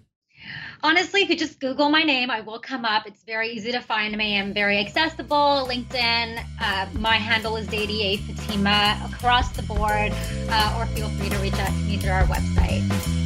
Honestly, 0.82 1.22
if 1.22 1.30
you 1.30 1.36
just 1.36 1.58
Google 1.58 1.88
my 1.88 2.02
name, 2.02 2.30
I 2.30 2.40
will 2.40 2.60
come 2.60 2.84
up. 2.84 3.06
It's 3.06 3.22
very 3.24 3.50
easy 3.50 3.72
to 3.72 3.80
find 3.80 4.16
me. 4.16 4.38
I'm 4.38 4.52
very 4.52 4.78
accessible. 4.78 5.66
LinkedIn, 5.68 6.44
uh, 6.60 6.86
my 6.98 7.16
handle 7.16 7.56
is 7.56 7.72
ADA 7.72 8.22
Fatima 8.22 9.10
across 9.12 9.50
the 9.52 9.62
board, 9.62 10.12
uh, 10.48 10.76
or 10.78 10.86
feel 10.94 11.08
free 11.10 11.28
to 11.28 11.38
reach 11.38 11.54
out 11.54 11.68
to 11.68 11.84
me 11.84 11.96
through 11.96 12.12
our 12.12 12.24
website. 12.24 13.25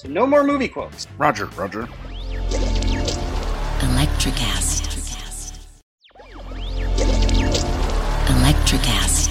so 0.00 0.08
no 0.08 0.26
more 0.26 0.42
movie 0.42 0.68
quotes. 0.68 1.06
Roger, 1.18 1.46
Roger. 1.56 1.86
Electricast. 3.80 4.86
Electricast. 8.26 9.29